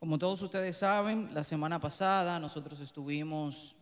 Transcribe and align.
Como 0.00 0.18
todos 0.18 0.40
ustedes 0.40 0.78
saben, 0.78 1.28
la 1.34 1.44
semana 1.44 1.78
pasada 1.78 2.38
nosotros 2.38 2.80
estuvimos, 2.80 3.76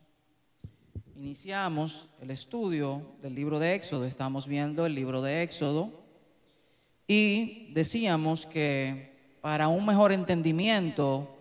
iniciamos 1.14 2.09
el 2.21 2.33
estudio 2.33 3.12
del 3.22 3.37
libro 3.37 3.61
de 3.61 3.77
Éxodo, 3.77 4.04
estamos 4.04 4.49
viendo 4.49 4.85
el 4.85 4.96
libro 4.96 5.23
de 5.23 5.45
Éxodo 5.45 5.93
y 7.07 7.73
decíamos 7.73 8.46
que 8.46 9.37
para 9.40 9.69
un 9.69 9.87
mejor 9.87 10.10
entendimiento 10.10 11.33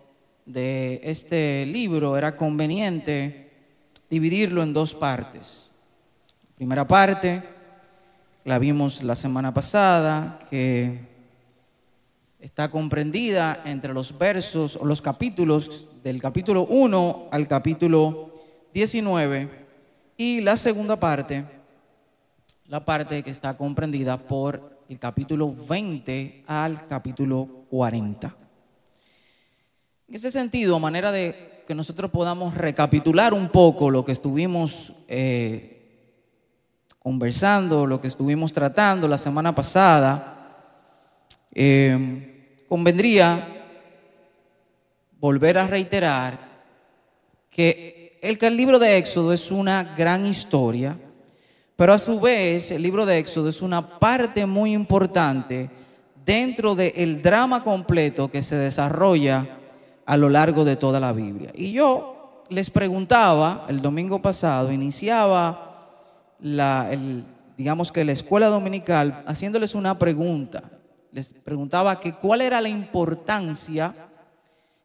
de 0.46 1.00
este 1.02 1.66
libro 1.66 2.16
era 2.16 2.36
conveniente 2.36 3.50
dividirlo 4.08 4.62
en 4.62 4.74
dos 4.74 4.94
partes. 4.94 5.72
primera 6.54 6.86
parte 6.86 7.42
la 8.44 8.60
vimos 8.60 9.02
la 9.02 9.16
semana 9.16 9.52
pasada, 9.52 10.38
que 10.48 11.07
está 12.40 12.70
comprendida 12.70 13.62
entre 13.64 13.92
los 13.92 14.16
versos 14.16 14.76
o 14.76 14.84
los 14.84 15.02
capítulos 15.02 15.88
del 16.04 16.20
capítulo 16.20 16.66
1 16.66 17.28
al 17.30 17.48
capítulo 17.48 18.32
19 18.72 19.66
y 20.16 20.40
la 20.40 20.56
segunda 20.56 20.96
parte, 20.96 21.44
la 22.66 22.84
parte 22.84 23.22
que 23.22 23.30
está 23.30 23.56
comprendida 23.56 24.16
por 24.16 24.78
el 24.88 24.98
capítulo 24.98 25.52
20 25.52 26.44
al 26.46 26.86
capítulo 26.86 27.46
40. 27.70 28.36
En 30.08 30.14
ese 30.14 30.30
sentido, 30.30 30.76
a 30.76 30.80
manera 30.80 31.12
de 31.12 31.62
que 31.66 31.74
nosotros 31.74 32.10
podamos 32.10 32.54
recapitular 32.54 33.34
un 33.34 33.48
poco 33.48 33.90
lo 33.90 34.04
que 34.04 34.12
estuvimos 34.12 34.94
eh, 35.08 35.74
conversando, 36.98 37.84
lo 37.84 38.00
que 38.00 38.08
estuvimos 38.08 38.52
tratando 38.52 39.06
la 39.06 39.18
semana 39.18 39.54
pasada, 39.54 40.34
eh, 41.54 42.27
convendría 42.68 43.46
volver 45.18 45.58
a 45.58 45.66
reiterar 45.66 46.38
que 47.50 48.18
el, 48.22 48.56
libro 48.56 48.78
de 48.78 48.98
Éxodo 48.98 49.32
es 49.32 49.50
una 49.50 49.82
gran 49.96 50.26
historia, 50.26 50.96
pero 51.76 51.92
a 51.92 51.98
su 51.98 52.20
vez 52.20 52.70
el 52.70 52.82
libro 52.82 53.06
de 53.06 53.18
Éxodo 53.18 53.48
es 53.48 53.62
una 53.62 53.98
parte 53.98 54.46
muy 54.46 54.72
importante 54.72 55.70
dentro 56.24 56.74
del 56.74 57.22
drama 57.22 57.64
completo 57.64 58.30
que 58.30 58.42
se 58.42 58.56
desarrolla 58.56 59.46
a 60.04 60.16
lo 60.16 60.28
largo 60.28 60.64
de 60.64 60.76
toda 60.76 61.00
la 61.00 61.12
Biblia. 61.12 61.50
Y 61.54 61.72
yo 61.72 62.44
les 62.50 62.70
preguntaba 62.70 63.66
el 63.68 63.80
domingo 63.80 64.20
pasado, 64.20 64.72
iniciaba 64.72 65.94
la, 66.40 66.90
digamos 67.56 67.90
que 67.90 68.04
la 68.04 68.12
escuela 68.12 68.48
dominical 68.48 69.24
haciéndoles 69.26 69.74
una 69.74 69.98
pregunta 69.98 70.62
les 71.12 71.32
preguntaba 71.32 72.00
que 72.00 72.14
cuál 72.14 72.40
era 72.40 72.60
la 72.60 72.68
importancia 72.68 73.94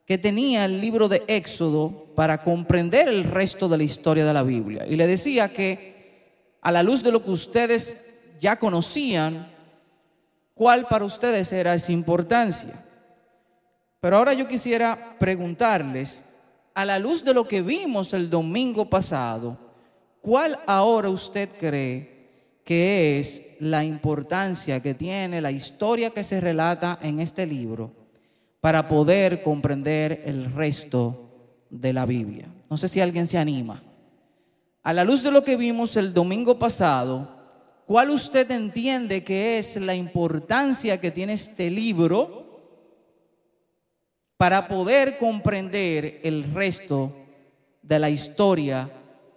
que 0.05 0.17
tenía 0.17 0.65
el 0.65 0.81
libro 0.81 1.07
de 1.07 1.23
Éxodo 1.27 2.07
para 2.15 2.43
comprender 2.43 3.07
el 3.07 3.23
resto 3.23 3.69
de 3.69 3.77
la 3.77 3.83
historia 3.83 4.25
de 4.25 4.33
la 4.33 4.43
Biblia. 4.43 4.85
Y 4.87 4.95
le 4.95 5.07
decía 5.07 5.51
que 5.51 5.93
a 6.61 6.71
la 6.71 6.83
luz 6.83 7.03
de 7.03 7.11
lo 7.11 7.23
que 7.23 7.31
ustedes 7.31 8.11
ya 8.39 8.57
conocían, 8.57 9.51
¿cuál 10.53 10.85
para 10.87 11.05
ustedes 11.05 11.51
era 11.53 11.73
esa 11.73 11.91
importancia? 11.91 12.85
Pero 13.99 14.17
ahora 14.17 14.33
yo 14.33 14.47
quisiera 14.47 15.15
preguntarles, 15.17 16.25
a 16.75 16.85
la 16.85 16.99
luz 16.99 17.23
de 17.23 17.33
lo 17.33 17.47
que 17.47 17.61
vimos 17.61 18.13
el 18.13 18.29
domingo 18.29 18.89
pasado, 18.89 19.57
¿cuál 20.21 20.59
ahora 20.65 21.09
usted 21.09 21.49
cree 21.59 22.12
que 22.63 23.19
es 23.19 23.57
la 23.59 23.83
importancia 23.83 24.81
que 24.81 24.93
tiene 24.93 25.41
la 25.41 25.51
historia 25.51 26.11
que 26.11 26.23
se 26.23 26.39
relata 26.39 26.97
en 27.01 27.19
este 27.19 27.45
libro 27.45 27.91
para 28.61 28.87
poder 28.87 29.41
comprender 29.41 30.23
el 30.25 30.53
resto 30.53 31.67
de 31.69 31.91
la 31.91 32.05
Biblia. 32.05 32.47
No 32.69 32.77
sé 32.77 32.87
si 32.87 33.01
alguien 33.01 33.27
se 33.27 33.37
anima. 33.37 33.83
A 34.83 34.93
la 34.93 35.03
luz 35.03 35.23
de 35.23 35.31
lo 35.31 35.43
que 35.43 35.57
vimos 35.57 35.97
el 35.97 36.13
domingo 36.13 36.57
pasado, 36.57 37.29
¿cuál 37.85 38.09
usted 38.09 38.49
entiende 38.51 39.23
que 39.23 39.57
es 39.57 39.75
la 39.75 39.95
importancia 39.95 40.99
que 40.99 41.11
tiene 41.11 41.33
este 41.33 41.69
libro 41.69 42.43
para 44.37 44.67
poder 44.67 45.17
comprender 45.17 46.21
el 46.23 46.53
resto 46.53 47.15
de 47.81 47.99
la 47.99 48.09
historia 48.09 48.89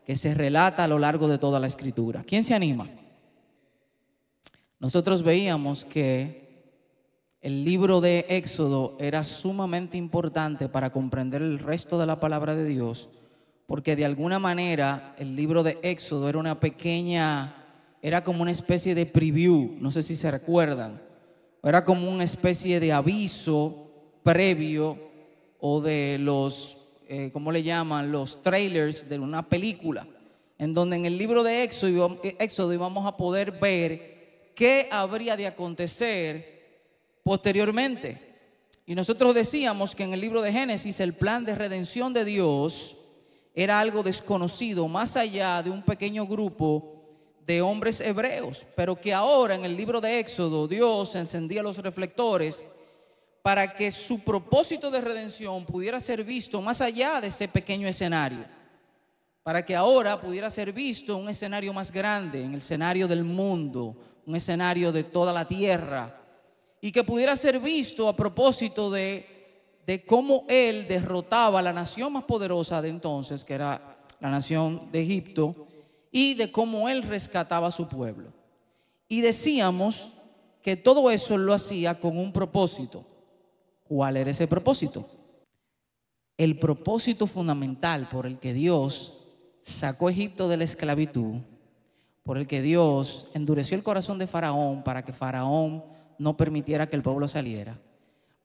que 0.05 0.15
se 0.15 0.35
relata 0.35 0.85
a 0.85 0.89
lo 0.89 0.99
largo 1.01 1.27
de 1.27 1.39
toda 1.39 1.59
la 1.59 1.67
escritura? 1.67 2.23
¿Quién 2.25 2.45
se 2.45 2.55
anima? 2.55 2.89
Nosotros 4.79 5.23
veíamos 5.23 5.85
que 5.85 6.47
el 7.41 7.65
libro 7.65 8.01
de 8.01 8.27
Éxodo 8.29 8.97
era 8.99 9.25
sumamente 9.25 9.97
importante 9.97 10.69
para 10.69 10.91
comprender 10.91 11.43
el 11.43 11.59
resto 11.59 11.99
de 11.99 12.07
la 12.07 12.21
palabra 12.21 12.55
de 12.55 12.67
Dios, 12.67 13.09
porque 13.67 13.97
de 13.97 14.05
alguna 14.05 14.39
manera 14.39 15.15
el 15.19 15.35
libro 15.35 15.63
de 15.63 15.79
Éxodo 15.83 16.29
era 16.29 16.39
una 16.39 16.61
pequeña, 16.61 17.55
era 18.03 18.23
como 18.23 18.43
una 18.43 18.51
especie 18.51 18.95
de 18.95 19.07
preview, 19.07 19.77
no 19.81 19.91
sé 19.91 20.03
si 20.03 20.15
se 20.15 20.31
recuerdan, 20.31 21.01
era 21.63 21.85
como 21.85 22.11
una 22.11 22.25
especie 22.25 22.79
de 22.79 22.93
aviso 22.93 23.91
previo 24.23 24.99
o 25.59 25.81
de 25.81 26.19
los, 26.21 26.93
eh, 27.09 27.31
¿cómo 27.33 27.51
le 27.51 27.63
llaman? 27.63 28.13
Los 28.13 28.43
trailers 28.43 29.09
de 29.09 29.19
una 29.19 29.49
película, 29.49 30.07
en 30.59 30.75
donde 30.75 30.97
en 30.97 31.07
el 31.07 31.17
libro 31.17 31.43
de 31.45 31.63
Éxodo, 31.63 32.21
Éxodo 32.23 32.75
íbamos 32.75 33.07
a 33.07 33.17
poder 33.17 33.53
ver 33.53 34.16
qué 34.57 34.89
habría 34.91 35.37
de 35.37 35.47
acontecer 35.47 36.57
posteriormente. 37.23 38.27
Y 38.87 38.95
nosotros 38.95 39.35
decíamos 39.35 39.95
que 39.95 40.03
en 40.03 40.15
el 40.15 40.21
libro 40.21 40.43
de 40.43 40.53
Génesis 40.53 40.99
el 40.99 41.13
plan 41.13 41.45
de 41.45 41.55
redención 41.55 42.13
de 42.13 42.25
Dios 42.25 42.97
era 43.55 43.79
algo 43.79 44.03
desconocido, 44.03 44.89
más 44.89 45.17
allá 45.17 45.63
de 45.63 45.71
un 45.71 45.83
pequeño 45.83 46.27
grupo 46.27 46.95
de 47.47 47.63
hombres 47.63 48.01
hebreos, 48.01 48.67
pero 48.75 48.97
que 48.97 49.15
ahora 49.15 49.55
en 49.55 49.65
el 49.65 49.77
libro 49.77 50.01
de 50.01 50.19
Éxodo 50.19 50.67
Dios 50.67 51.15
encendía 51.15 51.63
los 51.63 51.79
reflectores 51.79 52.65
para 53.43 53.73
que 53.73 53.93
su 53.93 54.21
propósito 54.21 54.91
de 54.91 55.01
redención 55.01 55.65
pudiera 55.65 56.01
ser 56.01 56.25
visto 56.25 56.61
más 56.61 56.81
allá 56.81 57.21
de 57.21 57.29
ese 57.29 57.47
pequeño 57.47 57.87
escenario, 57.87 58.45
para 59.45 59.65
que 59.65 59.77
ahora 59.77 60.21
pudiera 60.21 60.51
ser 60.51 60.73
visto 60.73 61.17
un 61.17 61.29
escenario 61.29 61.73
más 61.73 61.93
grande, 61.93 62.43
en 62.43 62.55
el 62.55 62.59
escenario 62.59 63.07
del 63.07 63.23
mundo, 63.23 63.97
un 64.27 64.37
escenario 64.37 64.93
de 64.93 65.05
toda 65.05 65.33
la 65.33 65.47
tierra 65.47 66.21
y 66.81 66.93
que 66.93 67.05
pudiera 67.05 67.37
ser 67.37 67.61
visto 67.61 68.09
a 68.09 68.17
propósito 68.17 68.91
de, 68.91 69.27
de 69.87 70.05
cómo 70.05 70.45
él 70.49 70.87
derrotaba 70.89 71.61
a 71.61 71.63
la 71.63 71.73
nación 71.73 72.13
más 72.13 72.25
poderosa 72.25 72.83
de 72.83 72.89
entonces, 72.89 73.45
que 73.45 73.55
era 73.55 73.99
la 74.21 74.31
nación 74.31 74.91
de 74.93 75.03
Egipto, 75.03 75.67
y 76.11 76.35
de 76.35 76.51
cómo 76.51 76.89
él 76.89 77.03
rescataba 77.03 77.69
a 77.69 77.73
su 77.73 77.89
pueblo. 77.89 78.33
Y 79.09 79.21
decíamos 79.21 80.13
que 80.63 80.77
todo 80.77 81.11
eso 81.11 81.37
lo 81.37 81.53
hacía 81.53 81.95
con 81.95 82.19
un 82.19 82.33
propósito. 82.33 83.05
¿Cuál 83.85 84.17
era 84.17 84.31
ese 84.31 84.49
propósito? 84.49 85.09
El 86.37 86.59
propósito 86.59 87.27
fundamental 87.27 88.09
por 88.09 88.27
el 88.27 88.39
que 88.39 88.53
Dios 88.53 89.25
sacó 89.63 90.09
a 90.09 90.11
Egipto 90.11 90.49
de 90.49 90.57
la 90.57 90.65
esclavitud 90.65 91.37
por 92.27 92.39
el 92.39 92.49
que 92.49 92.61
Dios 92.61 93.29
endureció 93.35 93.77
el 93.77 93.85
corazón 93.85 94.19
de 94.19 94.27
Faraón 94.27 94.83
para 94.83 95.05
que 95.05 95.13
Faraón 95.13 95.85
no 96.19 96.37
permitiera 96.37 96.89
que 96.89 96.97
el 96.97 97.03
pueblo 97.03 97.29
saliera, 97.29 97.79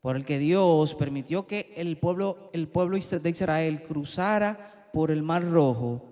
por 0.01 0.15
el 0.15 0.23
que 0.23 0.37
Dios 0.37 0.93
permitió 0.93 1.47
que 1.47 1.73
el 1.75 1.97
pueblo, 1.97 2.51
el 2.53 2.67
pueblo 2.67 2.95
de 2.95 3.29
Israel 3.31 3.81
cruzara 3.81 4.89
por 4.93 5.09
el 5.09 5.23
mar 5.23 5.43
rojo, 5.43 6.05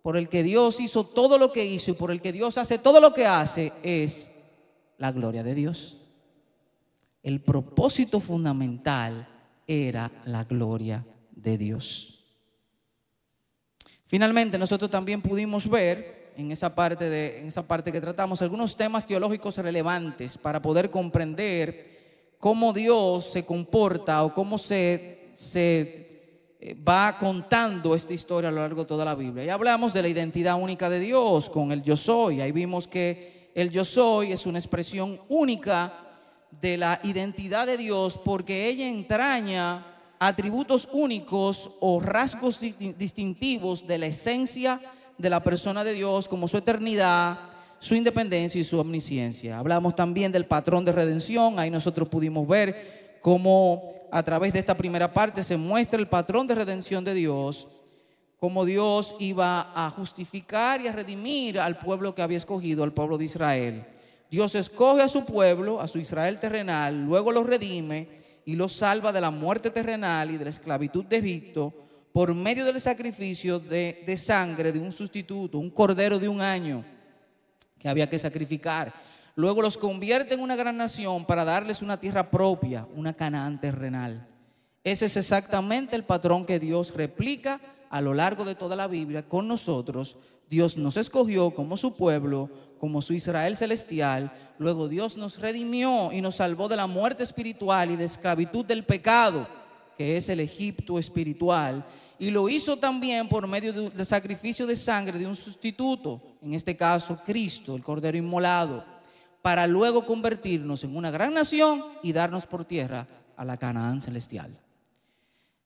por 0.00 0.16
el 0.16 0.28
que 0.28 0.44
Dios 0.44 0.78
hizo 0.78 1.02
todo 1.02 1.38
lo 1.38 1.52
que 1.52 1.66
hizo 1.66 1.90
y 1.90 1.94
por 1.94 2.12
el 2.12 2.22
que 2.22 2.30
Dios 2.30 2.56
hace 2.56 2.78
todo 2.78 3.00
lo 3.00 3.12
que 3.12 3.26
hace, 3.26 3.72
es 3.82 4.44
la 4.96 5.10
gloria 5.10 5.42
de 5.42 5.56
Dios. 5.56 5.98
El 7.24 7.40
propósito 7.40 8.20
fundamental 8.20 9.26
era 9.66 10.08
la 10.24 10.44
gloria 10.44 11.04
de 11.32 11.58
Dios. 11.58 12.24
Finalmente, 14.04 14.56
nosotros 14.56 14.88
también 14.88 15.20
pudimos 15.20 15.68
ver 15.68 16.21
en 16.36 16.52
esa 16.52 16.74
parte, 16.74 17.08
de, 17.08 17.40
en 17.40 17.48
esa 17.48 17.66
parte 17.66 17.92
que 17.92 18.00
tratamos 18.00 18.42
algunos 18.42 18.76
temas 18.76 19.06
teológicos 19.06 19.56
relevantes 19.58 20.38
para 20.38 20.60
poder 20.60 20.90
comprender 20.90 22.36
cómo 22.38 22.72
Dios 22.72 23.24
se 23.24 23.44
comporta 23.44 24.24
o 24.24 24.34
cómo 24.34 24.58
se, 24.58 25.30
se 25.34 26.12
eh, 26.60 26.76
va 26.86 27.16
contando 27.18 27.94
esta 27.94 28.14
historia 28.14 28.48
a 28.48 28.52
lo 28.52 28.60
largo 28.60 28.82
de 28.82 28.88
toda 28.88 29.04
la 29.04 29.14
Biblia. 29.14 29.44
Y 29.44 29.48
hablamos 29.48 29.92
de 29.92 30.02
la 30.02 30.08
identidad 30.08 30.60
única 30.60 30.88
de 30.88 31.00
Dios 31.00 31.50
con 31.50 31.72
el 31.72 31.82
yo 31.82 31.96
soy. 31.96 32.40
Ahí 32.40 32.52
vimos 32.52 32.88
que 32.88 33.50
el 33.54 33.70
yo 33.70 33.84
soy 33.84 34.32
es 34.32 34.46
una 34.46 34.58
expresión 34.58 35.20
única 35.28 35.92
de 36.60 36.76
la 36.76 37.00
identidad 37.02 37.66
de 37.66 37.76
Dios 37.76 38.18
porque 38.22 38.68
ella 38.68 38.86
entraña 38.86 39.86
atributos 40.18 40.88
únicos 40.92 41.70
o 41.80 42.00
rasgos 42.00 42.60
distintivos 42.60 43.86
de 43.86 43.98
la 43.98 44.06
esencia 44.06 44.80
de 45.18 45.30
la 45.30 45.42
persona 45.42 45.84
de 45.84 45.94
Dios 45.94 46.28
como 46.28 46.48
su 46.48 46.56
eternidad, 46.58 47.38
su 47.78 47.94
independencia 47.94 48.60
y 48.60 48.64
su 48.64 48.78
omnisciencia. 48.78 49.58
Hablamos 49.58 49.96
también 49.96 50.30
del 50.30 50.46
patrón 50.46 50.84
de 50.84 50.92
redención, 50.92 51.58
ahí 51.58 51.70
nosotros 51.70 52.08
pudimos 52.08 52.46
ver 52.46 53.18
cómo 53.20 53.90
a 54.10 54.22
través 54.22 54.52
de 54.52 54.58
esta 54.58 54.76
primera 54.76 55.12
parte 55.12 55.42
se 55.42 55.56
muestra 55.56 55.98
el 55.98 56.08
patrón 56.08 56.46
de 56.46 56.54
redención 56.54 57.04
de 57.04 57.14
Dios, 57.14 57.68
cómo 58.38 58.64
Dios 58.64 59.16
iba 59.18 59.72
a 59.74 59.90
justificar 59.90 60.80
y 60.80 60.88
a 60.88 60.92
redimir 60.92 61.58
al 61.58 61.78
pueblo 61.78 62.14
que 62.14 62.22
había 62.22 62.36
escogido, 62.36 62.84
al 62.84 62.92
pueblo 62.92 63.18
de 63.18 63.24
Israel. 63.24 63.86
Dios 64.30 64.54
escoge 64.54 65.02
a 65.02 65.08
su 65.08 65.24
pueblo, 65.24 65.80
a 65.80 65.88
su 65.88 65.98
Israel 65.98 66.40
terrenal, 66.40 67.04
luego 67.04 67.32
lo 67.32 67.44
redime 67.44 68.08
y 68.44 68.56
lo 68.56 68.68
salva 68.68 69.12
de 69.12 69.20
la 69.20 69.30
muerte 69.30 69.70
terrenal 69.70 70.30
y 70.30 70.36
de 70.36 70.44
la 70.44 70.50
esclavitud 70.50 71.04
de 71.04 71.16
Egipto 71.18 71.74
por 72.12 72.34
medio 72.34 72.64
del 72.64 72.80
sacrificio 72.80 73.58
de, 73.58 74.16
sangre 74.16 74.70
de 74.70 74.78
un 74.78 74.92
sustituto, 74.92 75.58
un 75.58 75.70
cordero 75.70 76.18
de 76.18 76.28
un 76.28 76.40
año 76.40 76.84
que 77.78 77.88
había 77.88 78.08
que 78.08 78.18
sacrificar. 78.18 78.92
Luego 79.34 79.62
los 79.62 79.78
convierte 79.78 80.34
en 80.34 80.40
una 80.40 80.56
gran 80.56 80.76
nación 80.76 81.24
para 81.24 81.44
darles 81.44 81.80
una 81.80 81.98
tierra 81.98 82.30
propia, 82.30 82.86
una 82.94 83.14
Canaán 83.14 83.60
terrenal. 83.60 84.28
Ese 84.84 85.06
es 85.06 85.16
exactamente 85.16 85.96
el 85.96 86.04
patrón 86.04 86.44
que 86.44 86.58
Dios 86.58 86.92
replica 86.94 87.60
a 87.88 88.00
lo 88.00 88.12
largo 88.12 88.44
de 88.44 88.54
toda 88.54 88.76
la 88.76 88.88
Biblia 88.88 89.26
con 89.26 89.48
nosotros. 89.48 90.18
Dios 90.50 90.76
nos 90.76 90.98
escogió 90.98 91.52
como 91.52 91.78
su 91.78 91.94
pueblo, 91.94 92.50
como 92.78 93.00
su 93.00 93.14
Israel 93.14 93.56
celestial. 93.56 94.32
Luego 94.58 94.88
Dios 94.88 95.16
nos 95.16 95.38
redimió 95.38 96.12
y 96.12 96.20
nos 96.20 96.36
salvó 96.36 96.68
de 96.68 96.76
la 96.76 96.86
muerte 96.86 97.22
espiritual 97.22 97.90
y 97.90 97.96
de 97.96 98.04
esclavitud 98.04 98.66
del 98.66 98.84
pecado, 98.84 99.46
que 100.02 100.16
es 100.16 100.28
el 100.28 100.40
Egipto 100.40 100.98
espiritual. 100.98 101.86
Y 102.18 102.30
lo 102.30 102.48
hizo 102.48 102.76
también 102.76 103.28
por 103.28 103.46
medio 103.46 103.72
del 103.72 104.06
sacrificio 104.06 104.66
de 104.66 104.74
sangre 104.74 105.16
de 105.16 105.28
un 105.28 105.36
sustituto, 105.36 106.20
en 106.42 106.54
este 106.54 106.74
caso 106.74 107.16
Cristo, 107.24 107.76
el 107.76 107.84
Cordero 107.84 108.18
Inmolado 108.18 108.84
para 109.42 109.66
luego 109.66 110.06
convertirnos 110.06 110.84
en 110.84 110.96
una 110.96 111.10
gran 111.10 111.34
nación 111.34 111.84
y 112.02 112.12
darnos 112.12 112.46
por 112.46 112.64
tierra 112.64 113.08
a 113.36 113.44
la 113.44 113.56
Canaán 113.56 114.00
celestial. 114.00 114.56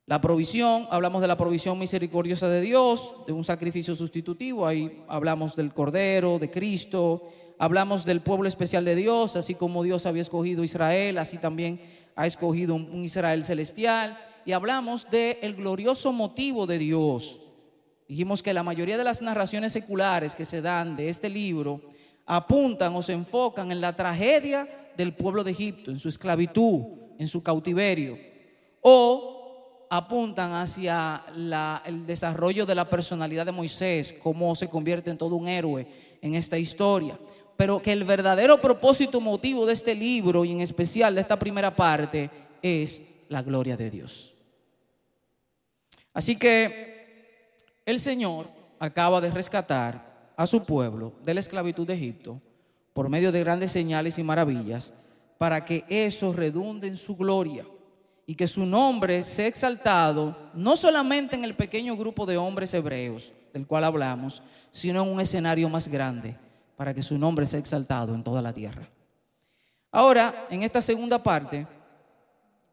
La 0.07 0.21
provisión, 0.21 0.87
hablamos 0.91 1.21
de 1.21 1.29
la 1.29 1.37
provisión 1.37 1.79
misericordiosa 1.79 2.49
de 2.49 2.63
Dios, 2.63 3.15
de 3.27 3.33
un 3.33 3.45
sacrificio 3.45 3.95
sustitutivo, 3.95 4.67
ahí 4.67 5.03
hablamos 5.09 5.57
del 5.57 5.75
Cordero, 5.75 6.39
de 6.39 6.51
Cristo, 6.51 7.23
hablamos 7.59 8.05
del 8.07 8.21
pueblo 8.21 8.49
especial 8.49 8.85
de 8.85 8.95
Dios, 8.95 9.37
así 9.37 9.55
como 9.55 9.83
Dios 9.83 10.07
había 10.07 10.23
escogido 10.23 10.65
Israel, 10.65 11.19
así 11.19 11.37
también 11.37 11.81
ha 12.17 12.27
escogido 12.27 12.75
un 12.75 13.05
Israel 13.05 13.45
celestial, 13.45 14.19
y 14.45 14.53
hablamos 14.53 15.09
del 15.11 15.37
el 15.43 15.55
glorioso 15.55 16.13
motivo 16.13 16.67
de 16.67 16.79
Dios. 16.79 17.53
Dijimos 18.09 18.43
que 18.43 18.55
la 18.55 18.63
mayoría 18.63 18.97
de 18.97 19.05
las 19.05 19.21
narraciones 19.21 19.73
seculares 19.73 20.35
que 20.35 20.45
se 20.45 20.63
dan 20.63 20.97
de 20.97 21.09
este 21.09 21.29
libro 21.29 21.83
apuntan 22.25 22.95
o 22.95 23.03
se 23.03 23.13
enfocan 23.13 23.71
en 23.71 23.81
la 23.81 23.95
tragedia 23.95 24.69
del 24.97 25.15
pueblo 25.15 25.45
de 25.45 25.51
Egipto, 25.51 25.91
en 25.91 25.99
su 25.99 26.09
esclavitud, 26.09 26.85
en 27.19 27.29
su 27.29 27.43
cautiverio, 27.43 28.17
o 28.81 29.87
apuntan 29.91 30.53
hacia 30.53 31.23
el 31.85 32.07
desarrollo 32.07 32.67
de 32.67 32.75
la 32.75 32.89
personalidad 32.89 33.47
de 33.47 33.53
Moisés, 33.53 34.15
cómo 34.21 34.55
se 34.55 34.69
convierte 34.69 35.11
en 35.11 35.19
todo 35.19 35.37
un 35.37 35.49
héroe 35.49 35.87
en 36.23 36.35
esta 36.35 36.59
historia. 36.59 37.19
Pero 37.57 37.81
que 37.81 37.93
el 37.93 38.05
verdadero 38.05 38.61
propósito 38.61 39.21
motivo 39.21 39.67
de 39.67 39.73
este 39.73 39.95
libro 39.95 40.45
y 40.45 40.53
en 40.53 40.61
especial 40.61 41.15
de 41.15 41.23
esta 41.23 41.39
primera 41.39 41.75
parte 41.75 42.31
es 42.63 43.03
la 43.29 43.43
gloria 43.43 43.77
de 43.77 43.91
Dios. 43.91 44.35
Así 46.13 46.37
que 46.37 47.55
el 47.85 48.01
Señor 48.01 48.47
acaba 48.79 49.21
de 49.21 49.31
rescatar 49.31 50.33
a 50.37 50.47
su 50.47 50.63
pueblo 50.63 51.15
de 51.25 51.35
la 51.35 51.41
esclavitud 51.41 51.87
de 51.87 51.95
Egipto 51.95 52.41
por 52.93 53.09
medio 53.09 53.33
de 53.33 53.41
grandes 53.41 53.73
señales 53.73 54.19
y 54.19 54.23
maravillas, 54.23 54.95
para 55.39 55.65
que 55.65 55.85
eso 55.89 56.33
redunde 56.33 56.87
en 56.87 56.97
su 56.97 57.15
gloria 57.15 57.67
y 58.27 58.35
que 58.35 58.49
su 58.49 58.65
nombre 58.65 59.23
sea 59.23 59.47
exaltado 59.47 60.35
no 60.55 60.77
solamente 60.77 61.37
en 61.37 61.45
el 61.45 61.55
pequeño 61.55 61.97
grupo 61.97 62.25
de 62.25 62.39
hombres 62.39 62.73
hebreos 62.73 63.35
del 63.53 63.67
cual 63.67 63.85
hablamos, 63.85 64.43
sino 64.71 65.03
en 65.03 65.09
un 65.11 65.21
escenario 65.21 65.69
más 65.69 65.89
grande, 65.89 66.37
para 66.77 66.95
que 66.95 67.03
su 67.03 67.19
nombre 67.19 67.47
sea 67.47 67.59
exaltado 67.59 68.15
en 68.15 68.23
toda 68.23 68.43
la 68.43 68.53
tierra. 68.53 68.89
Ahora, 69.91 70.47
en 70.51 70.63
esta 70.63 70.83
segunda 70.83 71.23
parte, 71.23 71.67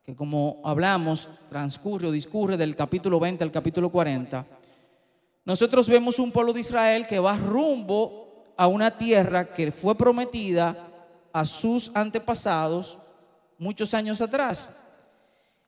que 0.03 0.15
como 0.15 0.61
hablamos, 0.65 1.29
transcurre 1.47 2.07
o 2.07 2.11
discurre 2.11 2.57
del 2.57 2.75
capítulo 2.75 3.19
20 3.19 3.43
al 3.43 3.51
capítulo 3.51 3.89
40, 3.89 4.45
nosotros 5.45 5.87
vemos 5.87 6.19
un 6.19 6.31
pueblo 6.31 6.53
de 6.53 6.59
Israel 6.59 7.07
que 7.07 7.19
va 7.19 7.37
rumbo 7.37 8.43
a 8.57 8.67
una 8.67 8.97
tierra 8.97 9.53
que 9.53 9.71
fue 9.71 9.95
prometida 9.95 10.89
a 11.31 11.45
sus 11.45 11.91
antepasados 11.95 12.99
muchos 13.57 13.93
años 13.93 14.21
atrás. 14.21 14.85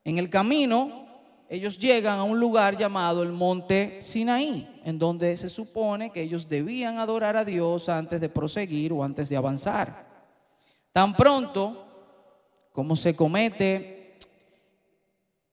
En 0.04 0.18
el 0.18 0.30
camino, 0.30 1.05
ellos 1.48 1.78
llegan 1.78 2.20
a 2.20 2.24
un 2.24 2.40
lugar 2.40 2.76
llamado 2.76 3.22
el 3.22 3.32
monte 3.32 4.02
Sinaí, 4.02 4.82
en 4.84 4.98
donde 4.98 5.38
se 5.38 5.50
supone 5.50 6.12
que 6.12 6.22
ellos 6.22 6.50
debían 6.50 6.98
adorar 6.98 7.38
a 7.38 7.46
Dios 7.46 7.88
antes 7.90 8.20
de 8.20 8.30
proseguir 8.30 8.92
o 8.92 9.04
antes 9.04 9.30
de 9.30 9.38
avanzar. 9.38 10.08
Tan 10.92 11.14
pronto 11.14 11.86
como 12.72 12.96
se 12.96 13.16
comete 13.16 14.18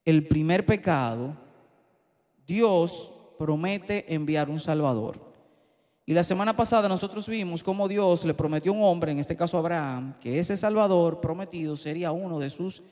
el 0.05 0.27
primer 0.27 0.65
pecado, 0.65 1.37
Dios 2.47 3.13
promete 3.39 4.13
enviar 4.13 4.49
un 4.49 4.61
Salvador. 4.61 5.33
Y 6.05 6.15
la 6.15 6.25
semana 6.25 6.57
pasada 6.57 6.89
nosotros 6.89 7.29
vimos 7.29 7.63
cómo 7.63 7.87
Dios 7.87 8.25
le 8.25 8.35
prometió 8.35 8.73
a 8.73 8.75
un 8.75 8.83
hombre, 8.83 9.13
en 9.13 9.19
este 9.19 9.37
caso 9.37 9.57
a 9.57 9.61
Abraham, 9.61 10.15
que 10.21 10.39
ese 10.39 10.57
Salvador 10.57 11.21
prometido 11.21 11.77
sería 11.77 12.13
uno 12.13 12.39
de 12.39 12.51
sus 12.51 12.83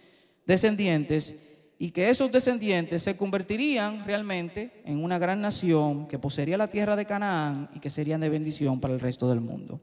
descendientes 0.46 1.50
y 1.82 1.92
que 1.92 2.10
esos 2.10 2.30
descendientes 2.30 3.02
se 3.02 3.16
convertirían 3.16 4.04
realmente 4.04 4.82
en 4.84 5.02
una 5.02 5.18
gran 5.18 5.40
nación 5.40 6.06
que 6.06 6.18
poseería 6.18 6.58
la 6.58 6.68
tierra 6.68 6.94
de 6.94 7.06
Canaán 7.06 7.70
y 7.74 7.80
que 7.80 7.88
serían 7.88 8.20
de 8.20 8.28
bendición 8.28 8.80
para 8.80 8.92
el 8.92 9.00
resto 9.00 9.30
del 9.30 9.40
mundo. 9.40 9.80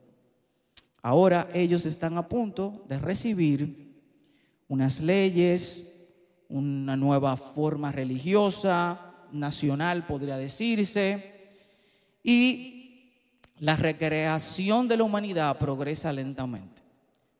Ahora 1.02 1.48
ellos 1.52 1.84
están 1.86 2.16
a 2.16 2.28
punto 2.28 2.84
de 2.88 3.00
recibir 3.00 3.96
unas 4.68 5.00
leyes, 5.00 5.96
una 6.48 6.96
nueva 6.96 7.36
forma 7.36 7.90
religiosa, 7.90 9.16
nacional, 9.32 10.06
podría 10.06 10.36
decirse, 10.36 11.48
y 12.22 13.10
la 13.58 13.74
recreación 13.74 14.86
de 14.86 14.98
la 14.98 15.02
humanidad 15.02 15.58
progresa 15.58 16.12
lentamente. 16.12 16.80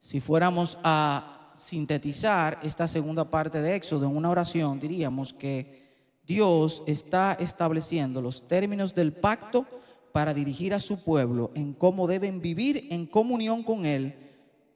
Si 0.01 0.19
fuéramos 0.19 0.79
a 0.83 1.38
sintetizar 1.59 2.59
esta 2.63 2.87
segunda 2.87 3.25
parte 3.25 3.61
de 3.61 3.75
Éxodo 3.75 4.07
en 4.07 4.17
una 4.17 4.31
oración, 4.31 4.79
diríamos 4.79 5.33
que 5.33 5.89
Dios 6.27 6.83
está 6.87 7.37
estableciendo 7.41 8.23
los 8.23 8.47
términos 8.47 8.95
del 8.95 9.13
pacto 9.13 9.67
para 10.13 10.33
dirigir 10.33 10.75
a 10.75 10.81
su 10.81 11.03
pueblo 11.03 11.51
en 11.55 11.75
cómo 11.75 12.07
deben 12.07 12.41
vivir 12.41 12.89
en 12.91 13.07
comunión 13.07 13.63
con 13.63 13.85
Él, 13.87 14.15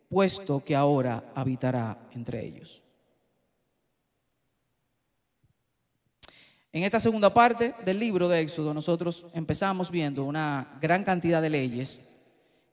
puesto 0.08 0.62
que 0.62 0.76
ahora 0.76 1.32
habitará 1.34 2.08
entre 2.12 2.44
ellos. 2.44 2.82
En 6.72 6.84
esta 6.84 7.00
segunda 7.00 7.32
parte 7.34 7.74
del 7.84 7.98
libro 7.98 8.28
de 8.28 8.40
Éxodo 8.40 8.72
nosotros 8.72 9.26
empezamos 9.34 9.90
viendo 9.90 10.24
una 10.24 10.78
gran 10.80 11.04
cantidad 11.04 11.42
de 11.42 11.50
leyes 11.50 12.16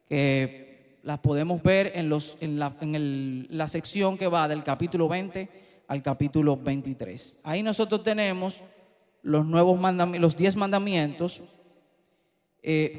que 0.07 0.68
las 1.03 1.19
podemos 1.19 1.61
ver 1.63 1.91
en, 1.95 2.09
los, 2.09 2.37
en, 2.41 2.59
la, 2.59 2.75
la 2.81 3.67
sección 3.67 4.17
que 4.17 4.27
va 4.27 4.47
del 4.47 4.63
capítulo 4.63 5.07
20 5.07 5.49
al 5.87 6.03
capítulo 6.03 6.55
23. 6.57 7.39
Ahí 7.43 7.63
nosotros 7.63 8.03
tenemos 8.03 8.61
los 9.23 9.45
nuevos 9.45 9.79
mandamientos, 9.79 10.21
los 10.21 10.37
10 10.37 10.55
mandamientos, 10.55 11.41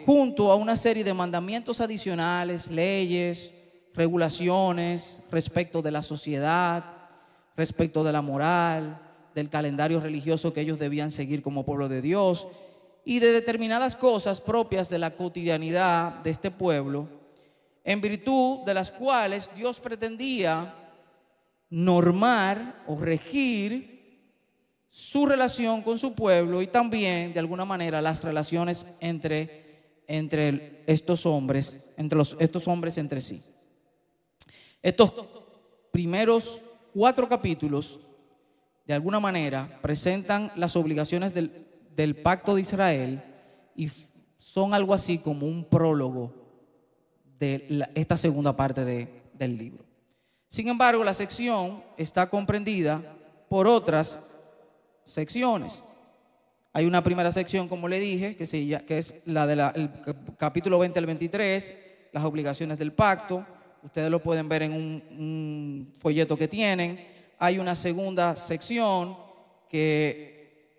junto 0.04 0.50
a 0.50 0.57
una 0.57 0.76
serie 0.76 1.04
de 1.04 1.14
mandamientos 1.14 1.80
adicionales, 1.80 2.71
leyes, 2.71 3.52
regulaciones 3.95 5.23
respecto 5.30 5.83
de 5.83 5.90
la 5.90 6.02
sociedad, 6.02 6.85
respecto 7.57 8.02
de 8.02 8.12
la 8.12 8.23
moral, 8.23 9.00
del 9.35 9.49
calendario 9.49 10.00
religioso 10.00 10.52
que 10.52 10.62
ellos 10.62 10.78
debían 10.78 11.11
seguir 11.11 11.42
como 11.42 11.64
pueblo 11.64 11.88
de 11.88 12.02
Dios 12.02 12.49
y 13.04 13.19
de 13.21 13.33
determinadas 13.33 13.97
cosas 13.97 14.40
propias 14.40 14.88
de 14.88 14.99
la 14.99 15.11
cotidianidad 15.11 16.14
de 16.23 16.30
este 16.30 16.50
pueblo, 16.50 17.09
en 17.85 18.01
virtud 18.01 18.61
de 18.67 18.75
las 18.75 18.91
cuales 18.91 19.51
Dios 19.57 19.81
pretendía 19.81 20.75
normar 21.69 22.83
o 22.87 22.97
regir 22.97 24.01
su 24.89 25.25
relación 25.25 25.83
con 25.83 25.99
su 25.99 26.15
pueblo 26.15 26.63
y 26.63 26.67
también 26.67 27.33
de 27.33 27.39
alguna 27.39 27.65
manera 27.65 28.03
las 28.03 28.25
relaciones 28.25 28.87
entre, 29.01 30.03
entre 30.09 30.83
estos 30.87 31.25
hombres, 31.27 31.91
entre 31.97 32.19
los, 32.19 32.37
estos 32.41 32.67
hombres 32.67 32.99
entre 32.99 33.21
sí. 33.21 33.41
Estos 34.83 35.13
primeros 35.93 36.63
cuatro 36.93 37.29
capítulos 37.29 38.01
de 38.87 38.95
alguna 38.95 39.21
manera 39.21 39.79
presentan 39.83 40.51
las 40.57 40.75
obligaciones 40.75 41.33
del, 41.33 42.17
pacto 42.23 42.55
de 42.55 42.63
Israel 42.63 43.23
y 43.77 43.89
son 44.39 44.75
algo 44.75 44.95
así 44.95 45.19
como 45.19 45.47
un 45.47 45.65
prólogo 45.65 46.40
de 47.41 47.89
esta 47.95 48.17
segunda 48.19 48.55
parte 48.55 48.85
del 48.85 49.59
libro. 49.59 49.85
Sin 50.49 50.69
embargo, 50.69 51.03
la 51.03 51.15
sección 51.15 51.83
está 51.97 52.29
comprendida 52.29 53.03
por 53.49 53.67
otras 53.67 54.21
secciones. 55.05 55.83
Hay 56.73 56.87
una 56.87 57.03
primera 57.03 57.33
sección, 57.33 57.67
como 57.67 57.89
le 57.89 57.99
dije, 57.99 58.37
que, 58.37 58.47
que 58.87 58.99
es 58.99 59.27
la 59.27 59.47
del 59.47 59.91
capítulo 60.37 60.79
20 60.79 60.99
al 60.99 61.07
23, 61.07 61.75
las 62.13 62.25
obligaciones 62.25 62.79
del 62.79 62.93
pacto. 62.93 63.45
Ustedes 63.83 64.11
lo 64.11 64.23
pueden 64.23 64.49
ver 64.49 64.63
en 64.63 64.73
un, 64.73 65.93
folleto 65.97 66.37
que 66.37 66.47
tienen. 66.47 67.05
Hay 67.39 67.59
una 67.59 67.75
segunda 67.75 68.37
sección 68.37 69.17
que 69.69 70.77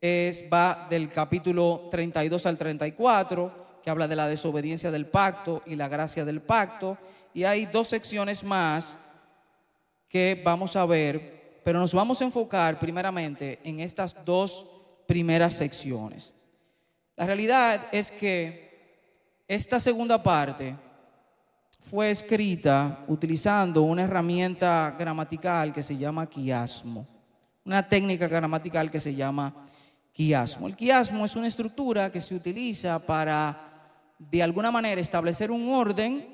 es, 0.00 0.44
va 0.52 0.86
del 0.90 1.08
capítulo 1.08 1.88
32 1.90 2.44
al 2.46 2.58
34, 2.58 3.61
que 3.82 3.90
habla 3.90 4.08
de 4.08 4.16
la 4.16 4.28
desobediencia 4.28 4.90
del 4.90 5.06
pacto 5.06 5.62
y 5.66 5.76
la 5.76 5.88
gracia 5.88 6.24
del 6.24 6.40
pacto. 6.40 6.96
Y 7.34 7.44
hay 7.44 7.66
dos 7.66 7.88
secciones 7.88 8.44
más 8.44 8.98
que 10.08 10.40
vamos 10.44 10.76
a 10.76 10.84
ver, 10.84 11.60
pero 11.64 11.80
nos 11.80 11.94
vamos 11.94 12.20
a 12.20 12.24
enfocar 12.24 12.78
primeramente 12.78 13.60
en 13.64 13.80
estas 13.80 14.24
dos 14.24 14.66
primeras 15.06 15.54
secciones. 15.54 16.34
La 17.16 17.26
realidad 17.26 17.80
es 17.92 18.10
que 18.10 18.72
esta 19.48 19.80
segunda 19.80 20.22
parte 20.22 20.76
fue 21.80 22.10
escrita 22.10 23.04
utilizando 23.08 23.82
una 23.82 24.04
herramienta 24.04 24.94
gramatical 24.98 25.72
que 25.72 25.82
se 25.82 25.96
llama 25.96 26.26
quiasmo, 26.26 27.06
una 27.64 27.88
técnica 27.88 28.28
gramatical 28.28 28.90
que 28.90 29.00
se 29.00 29.14
llama 29.14 29.66
quiasmo. 30.12 30.68
El 30.68 30.76
quiasmo 30.76 31.24
es 31.24 31.36
una 31.36 31.48
estructura 31.48 32.12
que 32.12 32.20
se 32.20 32.34
utiliza 32.34 32.98
para 32.98 33.71
de 34.18 34.42
alguna 34.42 34.70
manera 34.70 35.00
establecer 35.00 35.50
un 35.50 35.72
orden 35.72 36.26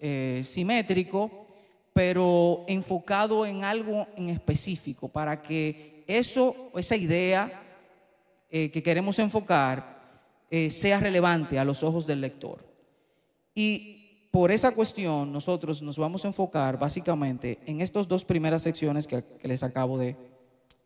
eh, 0.00 0.42
simétrico, 0.44 1.46
pero 1.92 2.64
enfocado 2.68 3.44
en 3.44 3.64
algo 3.64 4.06
en 4.16 4.28
específico, 4.28 5.08
para 5.08 5.42
que 5.42 6.04
eso, 6.06 6.70
esa 6.76 6.96
idea 6.96 7.50
eh, 8.50 8.70
que 8.70 8.82
queremos 8.82 9.18
enfocar, 9.18 9.98
eh, 10.50 10.70
sea 10.70 11.00
relevante 11.00 11.58
a 11.58 11.64
los 11.64 11.82
ojos 11.82 12.06
del 12.06 12.20
lector. 12.20 12.64
Y 13.54 14.28
por 14.30 14.50
esa 14.50 14.72
cuestión 14.72 15.32
nosotros 15.32 15.82
nos 15.82 15.98
vamos 15.98 16.24
a 16.24 16.28
enfocar 16.28 16.78
básicamente 16.78 17.58
en 17.66 17.80
estas 17.80 18.08
dos 18.08 18.24
primeras 18.24 18.62
secciones 18.62 19.06
que, 19.06 19.24
les 19.42 19.62
acabo 19.62 19.98
de, 19.98 20.16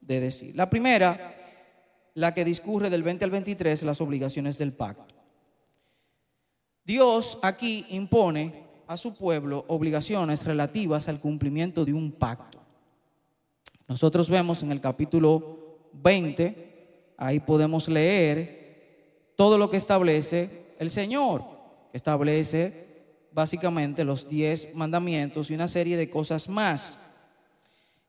de 0.01 0.21
decir. 0.21 0.57
La 0.57 0.71
primera, 0.71 1.37
la 2.15 2.35
que 2.35 2.45
discurre 2.45 2.91
del 2.91 3.03
20 3.03 3.25
al 3.25 3.31
23, 3.31 3.83
las 3.83 4.01
obligaciones 4.01 4.59
del 4.59 4.73
pacto. 4.73 5.12
Dios 6.85 7.39
aquí 7.43 7.87
impone 7.91 8.65
a 8.87 8.97
su 8.97 9.15
pueblo 9.15 9.65
obligaciones 9.69 10.45
relativas 10.45 11.09
al 11.09 11.21
cumplimiento 11.21 11.85
de 11.85 11.95
un 11.95 12.13
pacto. 12.13 12.59
Nosotros 13.89 14.29
vemos 14.29 14.63
en 14.63 14.73
el 14.73 14.81
capítulo 14.81 15.89
20, 15.93 17.15
ahí 17.17 17.41
podemos 17.41 17.89
leer 17.89 19.33
todo 19.37 19.59
lo 19.59 19.71
que 19.71 19.77
establece 19.77 20.75
el 20.79 20.91
Señor, 20.91 21.45
establece 21.93 22.89
básicamente 23.33 24.05
los 24.05 24.29
diez 24.29 24.75
mandamientos 24.75 25.51
y 25.51 25.55
una 25.55 25.69
serie 25.69 25.97
de 25.97 26.11
cosas 26.11 26.49
más. 26.49 26.99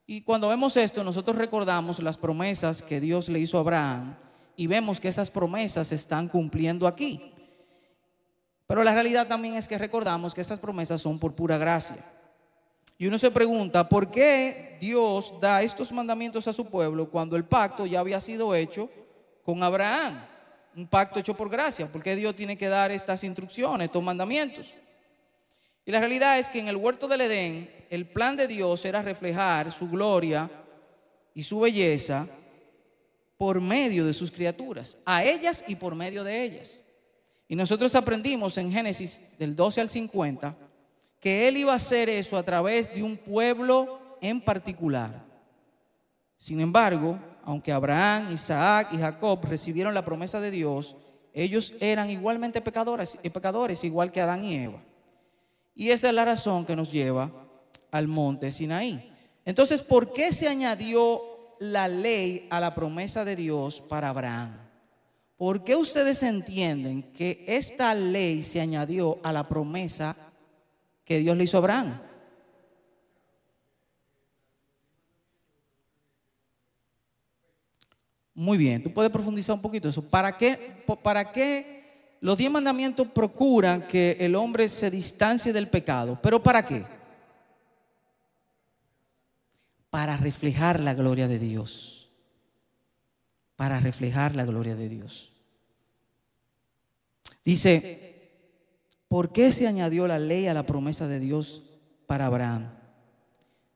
Y 0.06 0.20
cuando 0.22 0.48
vemos 0.48 0.76
esto, 0.76 1.02
nosotros 1.02 1.36
recordamos 1.36 2.02
las 2.02 2.18
promesas 2.18 2.82
que 2.82 3.00
Dios 3.00 3.28
le 3.28 3.40
hizo 3.40 3.56
a 3.56 3.60
Abraham 3.60 4.16
y 4.56 4.66
vemos 4.66 5.00
que 5.00 5.08
esas 5.08 5.30
promesas 5.30 5.88
se 5.88 5.94
están 5.94 6.28
cumpliendo 6.28 6.86
aquí. 6.86 7.33
Pero 8.66 8.82
la 8.82 8.94
realidad 8.94 9.26
también 9.26 9.54
es 9.54 9.68
que 9.68 9.78
recordamos 9.78 10.34
que 10.34 10.40
estas 10.40 10.58
promesas 10.58 11.00
son 11.00 11.18
por 11.18 11.34
pura 11.34 11.58
gracia. 11.58 11.96
Y 12.96 13.06
uno 13.06 13.18
se 13.18 13.30
pregunta, 13.30 13.88
¿por 13.88 14.10
qué 14.10 14.76
Dios 14.80 15.34
da 15.40 15.62
estos 15.62 15.92
mandamientos 15.92 16.46
a 16.46 16.52
su 16.52 16.66
pueblo 16.66 17.10
cuando 17.10 17.36
el 17.36 17.44
pacto 17.44 17.86
ya 17.86 18.00
había 18.00 18.20
sido 18.20 18.54
hecho 18.54 18.88
con 19.44 19.62
Abraham? 19.62 20.14
Un 20.76 20.86
pacto 20.86 21.20
hecho 21.20 21.34
por 21.34 21.50
gracia. 21.50 21.86
¿Por 21.86 22.02
qué 22.02 22.16
Dios 22.16 22.34
tiene 22.34 22.56
que 22.56 22.68
dar 22.68 22.90
estas 22.90 23.22
instrucciones, 23.24 23.86
estos 23.86 24.02
mandamientos? 24.02 24.74
Y 25.84 25.92
la 25.92 26.00
realidad 26.00 26.38
es 26.38 26.48
que 26.48 26.60
en 26.60 26.68
el 26.68 26.76
huerto 26.76 27.06
del 27.08 27.22
Edén, 27.22 27.86
el 27.90 28.06
plan 28.06 28.36
de 28.36 28.48
Dios 28.48 28.84
era 28.84 29.02
reflejar 29.02 29.70
su 29.70 29.88
gloria 29.90 30.50
y 31.34 31.42
su 31.42 31.60
belleza 31.60 32.26
por 33.36 33.60
medio 33.60 34.06
de 34.06 34.14
sus 34.14 34.30
criaturas, 34.30 34.96
a 35.04 35.24
ellas 35.24 35.64
y 35.66 35.74
por 35.74 35.94
medio 35.94 36.24
de 36.24 36.42
ellas. 36.42 36.80
Y 37.48 37.56
nosotros 37.56 37.94
aprendimos 37.94 38.56
en 38.58 38.72
Génesis 38.72 39.38
del 39.38 39.54
12 39.54 39.80
al 39.80 39.90
50 39.90 40.56
que 41.20 41.48
Él 41.48 41.56
iba 41.58 41.72
a 41.72 41.76
hacer 41.76 42.08
eso 42.08 42.36
a 42.36 42.42
través 42.42 42.92
de 42.92 43.02
un 43.02 43.16
pueblo 43.16 43.98
en 44.20 44.40
particular. 44.40 45.24
Sin 46.36 46.60
embargo, 46.60 47.18
aunque 47.44 47.72
Abraham, 47.72 48.32
Isaac 48.32 48.88
y 48.92 48.98
Jacob 48.98 49.40
recibieron 49.44 49.94
la 49.94 50.04
promesa 50.04 50.40
de 50.40 50.50
Dios, 50.50 50.96
ellos 51.32 51.74
eran 51.80 52.10
igualmente 52.10 52.60
pecadores, 52.60 53.18
pecadores 53.32 53.84
igual 53.84 54.12
que 54.12 54.20
Adán 54.20 54.44
y 54.44 54.56
Eva. 54.56 54.82
Y 55.74 55.90
esa 55.90 56.08
es 56.08 56.14
la 56.14 56.24
razón 56.24 56.64
que 56.64 56.76
nos 56.76 56.92
lleva 56.92 57.30
al 57.90 58.08
monte 58.08 58.52
Sinaí. 58.52 59.10
Entonces, 59.44 59.82
¿por 59.82 60.12
qué 60.12 60.32
se 60.32 60.48
añadió 60.48 61.22
la 61.58 61.88
ley 61.88 62.46
a 62.50 62.60
la 62.60 62.74
promesa 62.74 63.24
de 63.24 63.36
Dios 63.36 63.80
para 63.80 64.08
Abraham? 64.08 64.63
¿Por 65.36 65.64
qué 65.64 65.74
ustedes 65.74 66.22
entienden 66.22 67.02
que 67.12 67.44
esta 67.48 67.92
ley 67.94 68.44
se 68.44 68.60
añadió 68.60 69.18
a 69.24 69.32
la 69.32 69.48
promesa 69.48 70.16
que 71.04 71.18
Dios 71.18 71.36
le 71.36 71.44
hizo 71.44 71.56
a 71.56 71.60
Abraham? 71.60 72.00
Muy 78.32 78.58
bien, 78.58 78.82
tú 78.82 78.92
puedes 78.92 79.10
profundizar 79.10 79.54
un 79.54 79.62
poquito 79.62 79.88
eso. 79.88 80.02
¿Para 80.02 80.36
qué, 80.36 80.84
para 81.02 81.32
qué 81.32 82.16
los 82.20 82.38
diez 82.38 82.50
mandamientos 82.50 83.08
procuran 83.08 83.86
que 83.86 84.16
el 84.20 84.34
hombre 84.36 84.68
se 84.68 84.90
distancie 84.90 85.52
del 85.52 85.68
pecado? 85.68 86.18
¿Pero 86.22 86.42
para 86.42 86.64
qué? 86.64 86.84
Para 89.90 90.16
reflejar 90.16 90.80
la 90.80 90.94
gloria 90.94 91.28
de 91.28 91.38
Dios 91.38 92.03
para 93.56 93.80
reflejar 93.80 94.34
la 94.34 94.44
gloria 94.44 94.76
de 94.76 94.88
Dios. 94.88 95.32
Dice, 97.44 98.30
¿por 99.08 99.32
qué 99.32 99.52
se 99.52 99.66
añadió 99.66 100.08
la 100.08 100.18
ley 100.18 100.46
a 100.46 100.54
la 100.54 100.66
promesa 100.66 101.06
de 101.06 101.20
Dios 101.20 101.74
para 102.06 102.26
Abraham? 102.26 102.70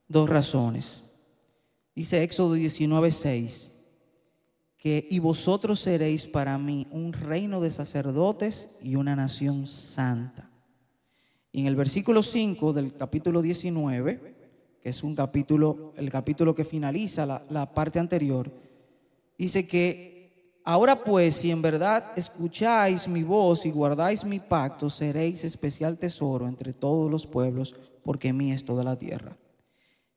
Dos 0.08 0.28
razones. 0.28 1.04
Dice 1.94 2.22
Éxodo 2.22 2.56
19:6 2.56 3.72
que 4.78 5.08
y 5.10 5.18
vosotros 5.18 5.80
seréis 5.80 6.28
para 6.28 6.56
mí 6.56 6.86
un 6.92 7.12
reino 7.12 7.60
de 7.60 7.72
sacerdotes 7.72 8.78
y 8.80 8.94
una 8.94 9.16
nación 9.16 9.66
santa. 9.66 10.48
Y 11.50 11.60
en 11.60 11.66
el 11.66 11.74
versículo 11.74 12.22
5 12.22 12.72
del 12.72 12.94
capítulo 12.94 13.42
19, 13.42 14.36
que 14.80 14.88
es 14.88 15.02
un 15.02 15.16
capítulo, 15.16 15.92
el 15.96 16.10
capítulo 16.10 16.54
que 16.54 16.64
finaliza 16.64 17.26
la 17.26 17.74
parte 17.74 17.98
anterior, 17.98 18.52
Dice 19.38 19.64
que 19.64 20.60
ahora 20.64 20.96
pues, 20.96 21.36
si 21.36 21.52
en 21.52 21.62
verdad 21.62 22.04
escucháis 22.16 23.06
mi 23.06 23.22
voz 23.22 23.64
y 23.64 23.70
guardáis 23.70 24.24
mi 24.24 24.40
pacto, 24.40 24.90
seréis 24.90 25.44
especial 25.44 25.96
tesoro 25.96 26.48
entre 26.48 26.72
todos 26.74 27.08
los 27.08 27.24
pueblos, 27.24 27.76
porque 28.02 28.32
mí 28.32 28.50
es 28.50 28.64
toda 28.64 28.82
la 28.82 28.98
tierra. 28.98 29.36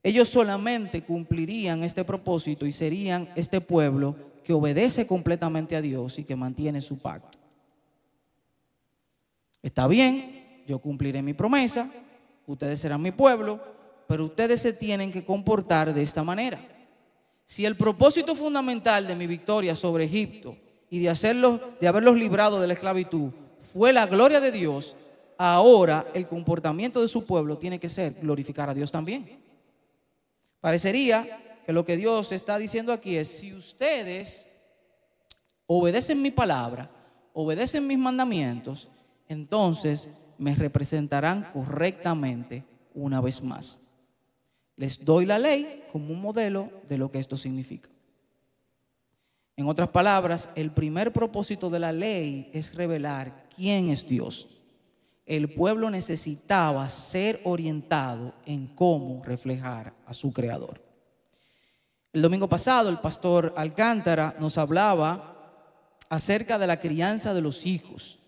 Ellos 0.03 0.29
solamente 0.29 1.03
cumplirían 1.03 1.83
este 1.83 2.03
propósito 2.03 2.65
y 2.65 2.71
serían 2.71 3.29
este 3.35 3.61
pueblo 3.61 4.15
que 4.43 4.53
obedece 4.53 5.05
completamente 5.05 5.75
a 5.75 5.81
Dios 5.81 6.17
y 6.17 6.23
que 6.23 6.35
mantiene 6.35 6.81
su 6.81 6.97
pacto. 6.97 7.37
Está 9.61 9.87
bien, 9.87 10.63
yo 10.65 10.79
cumpliré 10.79 11.21
mi 11.21 11.35
promesa, 11.35 11.87
ustedes 12.47 12.79
serán 12.79 13.03
mi 13.03 13.11
pueblo, 13.11 13.61
pero 14.07 14.25
ustedes 14.25 14.61
se 14.61 14.73
tienen 14.73 15.11
que 15.11 15.23
comportar 15.23 15.93
de 15.93 16.01
esta 16.01 16.23
manera. 16.23 16.59
Si 17.51 17.65
el 17.65 17.75
propósito 17.75 18.33
fundamental 18.33 19.05
de 19.05 19.13
mi 19.13 19.27
victoria 19.27 19.75
sobre 19.75 20.05
Egipto 20.05 20.55
y 20.89 20.99
de, 20.99 21.59
de 21.81 21.87
haberlos 21.89 22.15
librado 22.15 22.61
de 22.61 22.67
la 22.67 22.75
esclavitud 22.75 23.29
fue 23.73 23.91
la 23.91 24.07
gloria 24.07 24.39
de 24.39 24.53
Dios, 24.53 24.95
ahora 25.37 26.07
el 26.13 26.29
comportamiento 26.29 27.01
de 27.01 27.09
su 27.09 27.25
pueblo 27.25 27.57
tiene 27.57 27.77
que 27.77 27.89
ser 27.89 28.13
glorificar 28.21 28.69
a 28.69 28.73
Dios 28.73 28.89
también. 28.89 29.43
Parecería 30.61 31.27
que 31.65 31.73
lo 31.73 31.83
que 31.83 31.97
Dios 31.97 32.31
está 32.31 32.57
diciendo 32.57 32.93
aquí 32.93 33.17
es, 33.17 33.27
si 33.27 33.53
ustedes 33.53 34.57
obedecen 35.65 36.21
mi 36.21 36.31
palabra, 36.31 36.89
obedecen 37.33 37.85
mis 37.85 37.99
mandamientos, 37.99 38.87
entonces 39.27 40.09
me 40.37 40.55
representarán 40.55 41.49
correctamente 41.51 42.63
una 42.93 43.19
vez 43.19 43.43
más. 43.43 43.90
Les 44.75 45.03
doy 45.03 45.25
la 45.25 45.37
ley 45.37 45.83
como 45.91 46.13
un 46.13 46.21
modelo 46.21 46.69
de 46.87 46.97
lo 46.97 47.11
que 47.11 47.19
esto 47.19 47.37
significa. 47.37 47.89
En 49.55 49.67
otras 49.67 49.89
palabras, 49.89 50.49
el 50.55 50.71
primer 50.71 51.13
propósito 51.13 51.69
de 51.69 51.79
la 51.79 51.91
ley 51.91 52.49
es 52.53 52.73
revelar 52.73 53.47
quién 53.55 53.89
es 53.89 54.07
Dios. 54.07 54.47
el 55.27 55.53
pueblo 55.53 55.89
necesitaba 55.89 56.89
ser 56.89 57.39
orientado 57.45 58.33
en 58.45 58.67
cómo 58.67 59.23
reflejar 59.23 59.93
a 60.05 60.13
su 60.13 60.33
creador. 60.33 60.81
El 62.11 62.21
domingo 62.21 62.49
pasado 62.49 62.89
el 62.89 62.97
pastor 62.97 63.53
Alcántara 63.55 64.35
nos 64.39 64.57
hablaba 64.57 65.31
acerca 66.09 66.57
de 66.57 66.67
la 66.67 66.81
crianza 66.81 67.33
de 67.33 67.41
los 67.41 67.65
hijos 67.65 68.19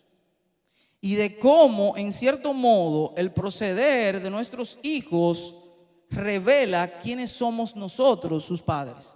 y 1.02 1.16
de 1.16 1.38
cómo, 1.38 1.98
en 1.98 2.14
cierto 2.14 2.54
modo, 2.54 3.14
el 3.18 3.34
proceder 3.34 4.24
de 4.24 4.30
nuestros 4.30 4.80
hijos 4.84 5.72
revela 6.14 7.00
quiénes 7.00 7.32
somos 7.32 7.76
nosotros, 7.76 8.44
sus 8.44 8.62
padres. 8.62 9.16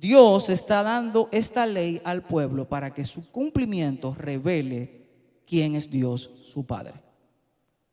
Dios 0.00 0.48
está 0.48 0.82
dando 0.82 1.28
esta 1.30 1.66
ley 1.66 2.00
al 2.04 2.22
pueblo 2.22 2.66
para 2.66 2.94
que 2.94 3.04
su 3.04 3.30
cumplimiento 3.30 4.14
revele 4.14 5.00
quién 5.46 5.76
es 5.76 5.90
Dios, 5.90 6.30
su 6.42 6.64
Padre. 6.64 6.94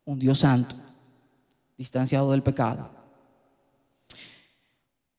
Un 0.06 0.18
Dios 0.18 0.40
santo, 0.40 0.76
distanciado 1.76 2.32
del 2.32 2.44
pecado. 2.44 2.90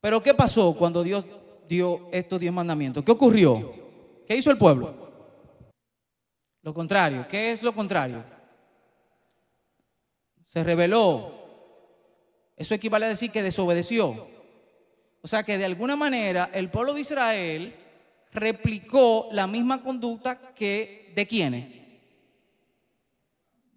Pero 0.00 0.22
¿qué 0.22 0.32
pasó 0.32 0.74
cuando 0.74 1.02
Dios 1.02 1.26
dio 1.68 2.08
estos 2.10 2.40
diez 2.40 2.52
mandamientos? 2.52 3.04
¿Qué 3.04 3.12
ocurrió? 3.12 3.74
¿Qué 4.26 4.36
hizo 4.36 4.50
el 4.50 4.56
pueblo? 4.56 4.94
Lo 6.62 6.72
contrario. 6.72 7.26
¿Qué 7.28 7.52
es 7.52 7.62
lo 7.62 7.74
contrario? 7.74 8.24
Se 10.42 10.64
rebeló. 10.64 11.37
Eso 12.58 12.74
equivale 12.74 13.06
a 13.06 13.10
decir 13.10 13.30
que 13.30 13.42
desobedeció. 13.42 14.28
O 15.22 15.26
sea 15.26 15.42
que 15.44 15.58
de 15.58 15.64
alguna 15.64 15.94
manera 15.94 16.50
el 16.52 16.70
pueblo 16.70 16.94
de 16.94 17.00
Israel 17.00 17.74
replicó 18.32 19.28
la 19.32 19.46
misma 19.46 19.82
conducta 19.82 20.38
que 20.54 21.12
de 21.14 21.26
quienes? 21.26 21.66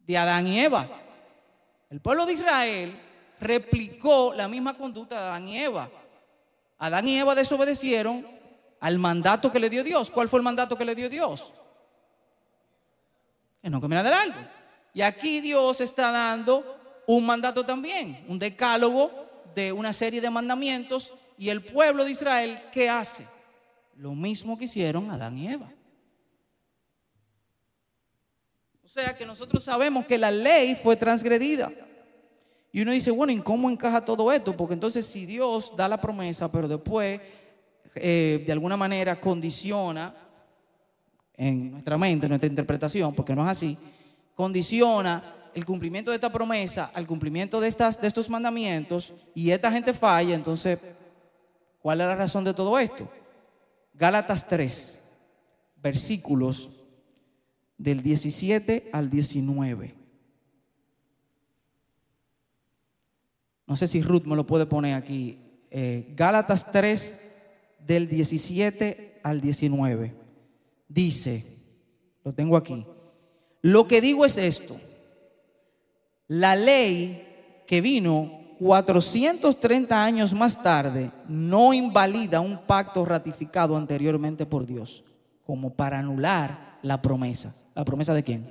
De 0.05 0.17
Adán 0.17 0.47
y 0.47 0.59
Eva. 0.59 0.89
El 1.89 2.01
pueblo 2.01 2.25
de 2.25 2.33
Israel 2.33 2.99
replicó 3.39 4.33
la 4.33 4.47
misma 4.47 4.75
conducta 4.75 5.15
de 5.15 5.21
Adán 5.21 5.47
y 5.47 5.59
Eva. 5.59 5.89
Adán 6.79 7.07
y 7.07 7.19
Eva 7.19 7.35
desobedecieron 7.35 8.27
al 8.79 8.97
mandato 8.97 9.51
que 9.51 9.59
le 9.59 9.69
dio 9.69 9.83
Dios. 9.83 10.09
¿Cuál 10.09 10.27
fue 10.27 10.39
el 10.39 10.43
mandato 10.43 10.75
que 10.75 10.85
le 10.85 10.95
dio 10.95 11.07
Dios? 11.07 11.53
Que 13.61 13.69
no 13.69 13.79
comieran 13.79 14.05
del 14.05 14.13
árbol. 14.13 14.49
Y 14.93 15.03
aquí 15.03 15.39
Dios 15.39 15.81
está 15.81 16.11
dando 16.11 16.80
un 17.17 17.25
mandato 17.25 17.65
también, 17.65 18.23
un 18.27 18.39
decálogo 18.39 19.11
de 19.53 19.71
una 19.71 19.91
serie 19.91 20.21
de 20.21 20.29
mandamientos 20.29 21.13
y 21.37 21.49
el 21.49 21.63
pueblo 21.63 22.05
de 22.05 22.11
Israel, 22.11 22.57
¿qué 22.71 22.89
hace? 22.89 23.25
Lo 23.97 24.13
mismo 24.15 24.57
que 24.57 24.65
hicieron 24.65 25.09
Adán 25.11 25.37
y 25.37 25.49
Eva. 25.49 25.69
O 28.83 28.87
sea 28.87 29.15
que 29.15 29.25
nosotros 29.25 29.63
sabemos 29.63 30.05
que 30.05 30.17
la 30.17 30.31
ley 30.31 30.75
fue 30.75 30.95
transgredida. 30.95 31.71
Y 32.71 32.81
uno 32.81 32.91
dice, 32.91 33.11
bueno, 33.11 33.33
¿y 33.33 33.41
cómo 33.41 33.69
encaja 33.69 34.03
todo 34.05 34.31
esto? 34.31 34.55
Porque 34.55 34.73
entonces 34.73 35.05
si 35.05 35.25
Dios 35.25 35.73
da 35.75 35.87
la 35.87 35.99
promesa, 35.99 36.49
pero 36.49 36.67
después 36.67 37.19
eh, 37.95 38.43
de 38.45 38.51
alguna 38.51 38.77
manera 38.77 39.19
condiciona 39.19 40.15
en 41.35 41.71
nuestra 41.71 41.97
mente, 41.97 42.25
en 42.27 42.29
nuestra 42.29 42.47
interpretación, 42.47 43.13
porque 43.13 43.35
no 43.35 43.43
es 43.43 43.49
así, 43.49 43.77
condiciona 44.35 45.40
el 45.53 45.65
cumplimiento 45.65 46.11
de 46.11 46.15
esta 46.15 46.31
promesa 46.31 46.91
al 46.93 47.07
cumplimiento 47.07 47.59
de, 47.59 47.67
estas, 47.67 47.99
de 47.99 48.07
estos 48.07 48.29
mandamientos 48.29 49.13
y 49.35 49.51
esta 49.51 49.71
gente 49.71 49.93
falla, 49.93 50.35
entonces 50.35 50.79
¿Cuál 51.81 52.01
es 52.01 52.07
la 52.07 52.15
razón 52.15 52.43
de 52.43 52.53
todo 52.53 52.77
esto? 52.77 53.09
Gálatas 53.95 54.47
3, 54.47 54.99
versículos 55.77 56.69
del 57.77 58.03
17 58.03 58.89
al 58.93 59.09
19. 59.09 59.95
No 63.65 63.75
sé 63.75 63.87
si 63.87 64.01
Ruth 64.01 64.25
me 64.25 64.35
lo 64.35 64.45
puede 64.45 64.65
poner 64.65 64.95
aquí. 64.95 65.39
Eh, 65.71 66.13
Gálatas 66.15 66.71
3, 66.71 67.29
del 67.79 68.07
17 68.07 69.21
al 69.23 69.41
19. 69.41 70.13
Dice, 70.87 71.45
lo 72.23 72.33
tengo 72.33 72.57
aquí. 72.57 72.85
Lo 73.61 73.87
que 73.87 74.01
digo 74.01 74.25
es 74.25 74.37
esto. 74.37 74.79
La 76.31 76.55
ley 76.55 77.63
que 77.67 77.81
vino 77.81 78.55
430 78.57 80.01
años 80.01 80.33
más 80.33 80.63
tarde, 80.63 81.11
no 81.27 81.73
invalida 81.73 82.39
un 82.39 82.57
pacto 82.59 83.03
ratificado 83.03 83.75
anteriormente 83.75 84.45
por 84.45 84.65
Dios, 84.65 85.03
como 85.45 85.73
para 85.73 85.99
anular 85.99 86.79
la 86.83 87.01
promesa. 87.01 87.53
¿La 87.75 87.83
promesa 87.83 88.13
de 88.13 88.23
quién? 88.23 88.49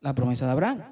La 0.00 0.14
promesa 0.14 0.46
de 0.46 0.52
Abraham. 0.52 0.82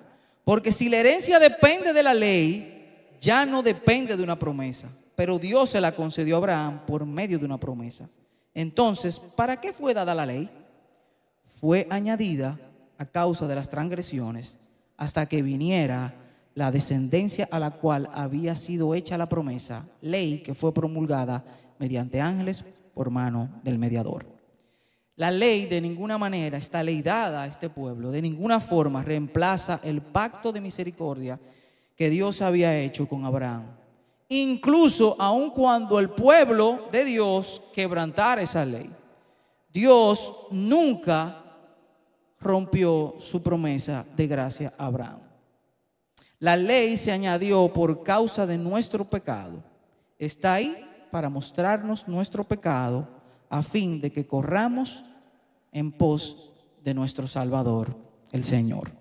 Porque 0.45 0.71
si 0.71 0.91
la 0.91 0.99
herencia 0.99 1.39
depende 1.39 1.95
de 1.95 2.03
la 2.03 2.13
ley, 2.13 3.17
ya 3.19 3.47
no 3.47 3.63
depende 3.63 4.19
de 4.19 4.23
una 4.23 4.39
promesa. 4.39 4.91
Pero 5.15 5.39
Dios 5.39 5.71
se 5.71 5.81
la 5.81 5.97
concedió 5.97 6.35
a 6.35 6.39
Abraham 6.41 6.81
por 6.87 7.07
medio 7.07 7.39
de 7.39 7.47
una 7.47 7.59
promesa. 7.59 8.07
Entonces, 8.53 9.19
¿para 9.19 9.59
qué 9.63 9.73
fue 9.73 9.95
dada 9.95 10.15
la 10.15 10.27
ley? 10.27 10.51
Fue 11.59 11.87
añadida 11.89 12.61
a 12.99 13.07
causa 13.07 13.49
de 13.49 13.55
las 13.55 13.71
transgresiones 13.71 14.59
hasta 14.97 15.27
que 15.27 15.43
viniera 15.43 16.15
la 16.55 16.71
descendencia 16.71 17.47
a 17.51 17.59
la 17.59 17.71
cual 17.71 18.09
había 18.15 18.55
sido 18.55 18.95
hecha 18.95 19.19
la 19.19 19.29
promesa, 19.29 19.87
ley 20.01 20.39
que 20.39 20.55
fue 20.55 20.73
promulgada 20.73 21.45
mediante 21.79 22.21
ángeles 22.21 22.65
por 22.95 23.11
mano 23.11 23.61
del 23.63 23.79
mediador. 23.79 24.27
La 25.17 25.31
ley 25.31 25.67
de 25.67 25.81
ninguna 25.81 26.19
manera, 26.19 26.59
esta 26.59 26.83
ley 26.83 27.03
dada 27.03 27.43
a 27.43 27.47
este 27.47 27.69
pueblo, 27.71 28.11
de 28.11 28.23
ninguna 28.23 28.61
forma 28.61 29.03
reemplaza 29.03 29.81
el 29.83 30.03
pacto 30.03 30.53
de 30.53 30.61
misericordia 30.61 31.41
que 31.95 32.11
Dios 32.11 32.43
había 32.43 32.79
hecho 32.79 33.09
con 33.09 33.25
Abraham. 33.25 33.65
Incluso 34.29 35.17
aun 35.19 35.51
cuando 35.51 35.99
el 35.99 36.11
pueblo 36.11 36.89
de 36.93 37.05
Dios 37.05 37.63
quebrantara 37.75 38.43
esa 38.43 38.65
ley, 38.65 38.91
Dios 39.73 40.49
nunca 40.51 41.46
rompió 42.41 43.15
su 43.19 43.43
promesa 43.43 44.07
de 44.17 44.27
gracia 44.27 44.73
a 44.79 44.87
Abraham. 44.87 45.21
La 46.39 46.57
ley 46.57 46.97
se 46.97 47.13
añadió 47.13 47.73
por 47.73 48.03
causa 48.03 48.47
de 48.47 48.59
nuestro 48.59 49.05
pecado. 49.05 49.65
Está 50.19 50.55
ahí 50.55 50.77
para 51.11 51.31
mostrarnos 51.31 52.09
nuestro 52.09 52.45
pecado 52.45 53.09
a 53.49 53.63
fin 53.63 54.01
de 54.01 54.13
que 54.13 54.27
corramos 54.27 55.05
en 55.73 55.93
pos 55.93 56.53
de 56.83 56.95
nuestro 56.95 57.27
Salvador, 57.27 57.97
el 58.33 58.45
Señor. 58.45 58.93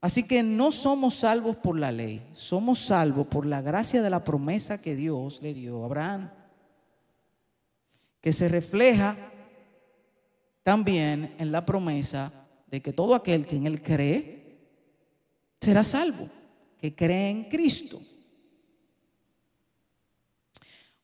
Así 0.00 0.22
que 0.22 0.42
no 0.42 0.72
somos 0.72 1.16
salvos 1.16 1.56
por 1.56 1.78
la 1.78 1.90
ley, 1.90 2.26
somos 2.32 2.78
salvos 2.78 3.26
por 3.26 3.44
la 3.44 3.60
gracia 3.60 4.02
de 4.02 4.10
la 4.10 4.24
promesa 4.24 4.78
que 4.78 4.94
Dios 4.94 5.42
le 5.42 5.52
dio 5.52 5.82
a 5.82 5.86
Abraham, 5.86 6.30
que 8.20 8.32
se 8.32 8.48
refleja 8.48 9.16
también 10.62 11.34
en 11.38 11.52
la 11.52 11.64
promesa 11.64 12.32
de 12.76 12.82
que 12.82 12.92
todo 12.92 13.14
aquel 13.14 13.46
que 13.46 13.56
en 13.56 13.66
él 13.66 13.82
cree 13.82 14.58
será 15.58 15.82
salvo 15.82 16.28
que 16.78 16.94
cree 16.94 17.30
en 17.30 17.44
Cristo. 17.44 17.98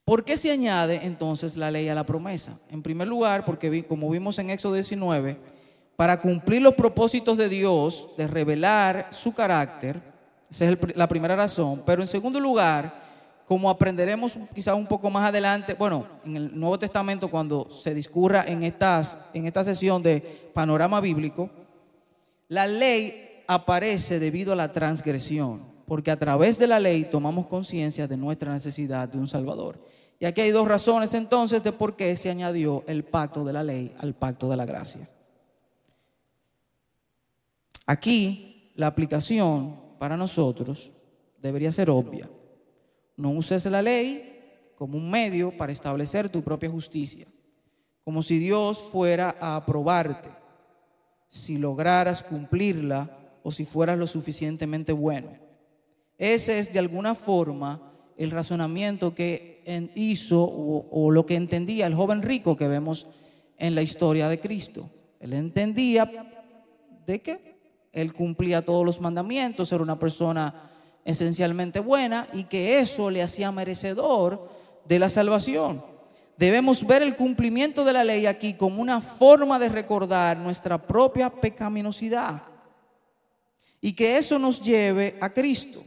¿Por 0.04 0.22
qué 0.22 0.36
se 0.36 0.50
añade 0.50 1.00
entonces 1.06 1.56
la 1.56 1.70
ley 1.70 1.88
a 1.88 1.94
la 1.94 2.04
promesa? 2.04 2.54
En 2.68 2.82
primer 2.82 3.08
lugar, 3.08 3.46
porque 3.46 3.86
como 3.86 4.10
vimos 4.10 4.38
en 4.38 4.50
Éxodo 4.50 4.74
19, 4.74 5.38
para 5.96 6.20
cumplir 6.20 6.60
los 6.60 6.74
propósitos 6.74 7.38
de 7.38 7.48
Dios 7.48 8.10
de 8.18 8.28
revelar 8.28 9.08
su 9.10 9.32
carácter, 9.32 9.98
esa 10.50 10.66
es 10.66 10.78
la 10.94 11.08
primera 11.08 11.36
razón, 11.36 11.84
pero 11.86 12.02
en 12.02 12.08
segundo 12.08 12.38
lugar, 12.38 12.92
como 13.46 13.70
aprenderemos 13.70 14.38
quizás 14.54 14.76
un 14.76 14.86
poco 14.86 15.08
más 15.08 15.28
adelante, 15.28 15.72
bueno, 15.72 16.06
en 16.26 16.36
el 16.36 16.58
Nuevo 16.58 16.78
Testamento 16.78 17.30
cuando 17.30 17.70
se 17.70 17.94
discurra 17.94 18.44
en, 18.46 18.62
estas, 18.62 19.18
en 19.32 19.46
esta 19.46 19.64
sesión 19.64 20.02
de 20.02 20.20
panorama 20.52 21.00
bíblico, 21.00 21.50
la 22.52 22.66
ley 22.66 23.44
aparece 23.46 24.18
debido 24.18 24.52
a 24.52 24.56
la 24.56 24.72
transgresión, 24.72 25.64
porque 25.86 26.10
a 26.10 26.18
través 26.18 26.58
de 26.58 26.66
la 26.66 26.78
ley 26.78 27.04
tomamos 27.10 27.46
conciencia 27.46 28.06
de 28.06 28.18
nuestra 28.18 28.52
necesidad 28.52 29.08
de 29.08 29.16
un 29.16 29.26
Salvador. 29.26 29.82
Y 30.20 30.26
aquí 30.26 30.42
hay 30.42 30.50
dos 30.50 30.68
razones 30.68 31.14
entonces 31.14 31.62
de 31.62 31.72
por 31.72 31.96
qué 31.96 32.14
se 32.14 32.28
añadió 32.28 32.84
el 32.86 33.04
pacto 33.04 33.42
de 33.42 33.54
la 33.54 33.62
ley 33.62 33.94
al 34.00 34.14
pacto 34.14 34.50
de 34.50 34.58
la 34.58 34.66
gracia. 34.66 35.00
Aquí 37.86 38.70
la 38.76 38.88
aplicación 38.88 39.74
para 39.98 40.18
nosotros 40.18 40.92
debería 41.40 41.72
ser 41.72 41.88
obvia. 41.88 42.28
No 43.16 43.30
uses 43.30 43.64
la 43.64 43.80
ley 43.80 44.74
como 44.76 44.98
un 44.98 45.10
medio 45.10 45.56
para 45.56 45.72
establecer 45.72 46.28
tu 46.28 46.42
propia 46.42 46.68
justicia, 46.68 47.26
como 48.04 48.22
si 48.22 48.38
Dios 48.38 48.78
fuera 48.92 49.36
a 49.40 49.56
aprobarte 49.56 50.41
si 51.32 51.56
lograras 51.56 52.22
cumplirla 52.22 53.08
o 53.42 53.50
si 53.50 53.64
fueras 53.64 53.98
lo 53.98 54.06
suficientemente 54.06 54.92
bueno. 54.92 55.30
Ese 56.18 56.58
es 56.58 56.70
de 56.74 56.78
alguna 56.78 57.14
forma 57.14 57.90
el 58.18 58.30
razonamiento 58.30 59.14
que 59.14 59.62
hizo 59.94 60.44
o, 60.44 61.10
lo 61.10 61.24
que 61.24 61.36
entendía 61.36 61.86
el 61.86 61.94
joven 61.94 62.20
rico 62.20 62.54
que 62.54 62.68
vemos 62.68 63.06
en 63.56 63.74
la 63.74 63.80
historia 63.80 64.28
de 64.28 64.40
Cristo. 64.40 64.90
Él 65.20 65.32
entendía 65.32 66.04
de 67.06 67.22
que 67.22 67.56
él 67.94 68.12
cumplía 68.12 68.62
todos 68.62 68.84
los 68.84 69.00
mandamientos, 69.00 69.72
era 69.72 69.82
una 69.82 69.98
persona 69.98 70.70
esencialmente 71.02 71.80
buena 71.80 72.28
y 72.34 72.44
que 72.44 72.78
eso 72.78 73.10
le 73.10 73.22
hacía 73.22 73.50
merecedor 73.52 74.50
de 74.84 74.98
la 74.98 75.08
salvación. 75.08 75.91
Debemos 76.42 76.84
ver 76.84 77.02
el 77.02 77.14
cumplimiento 77.14 77.84
de 77.84 77.92
la 77.92 78.02
ley 78.02 78.26
aquí 78.26 78.54
como 78.54 78.82
una 78.82 79.00
forma 79.00 79.60
de 79.60 79.68
recordar 79.68 80.36
nuestra 80.36 80.76
propia 80.76 81.30
pecaminosidad 81.30 82.42
y 83.80 83.92
que 83.92 84.18
eso 84.18 84.40
nos 84.40 84.60
lleve 84.60 85.16
a 85.20 85.32
Cristo. 85.32 85.84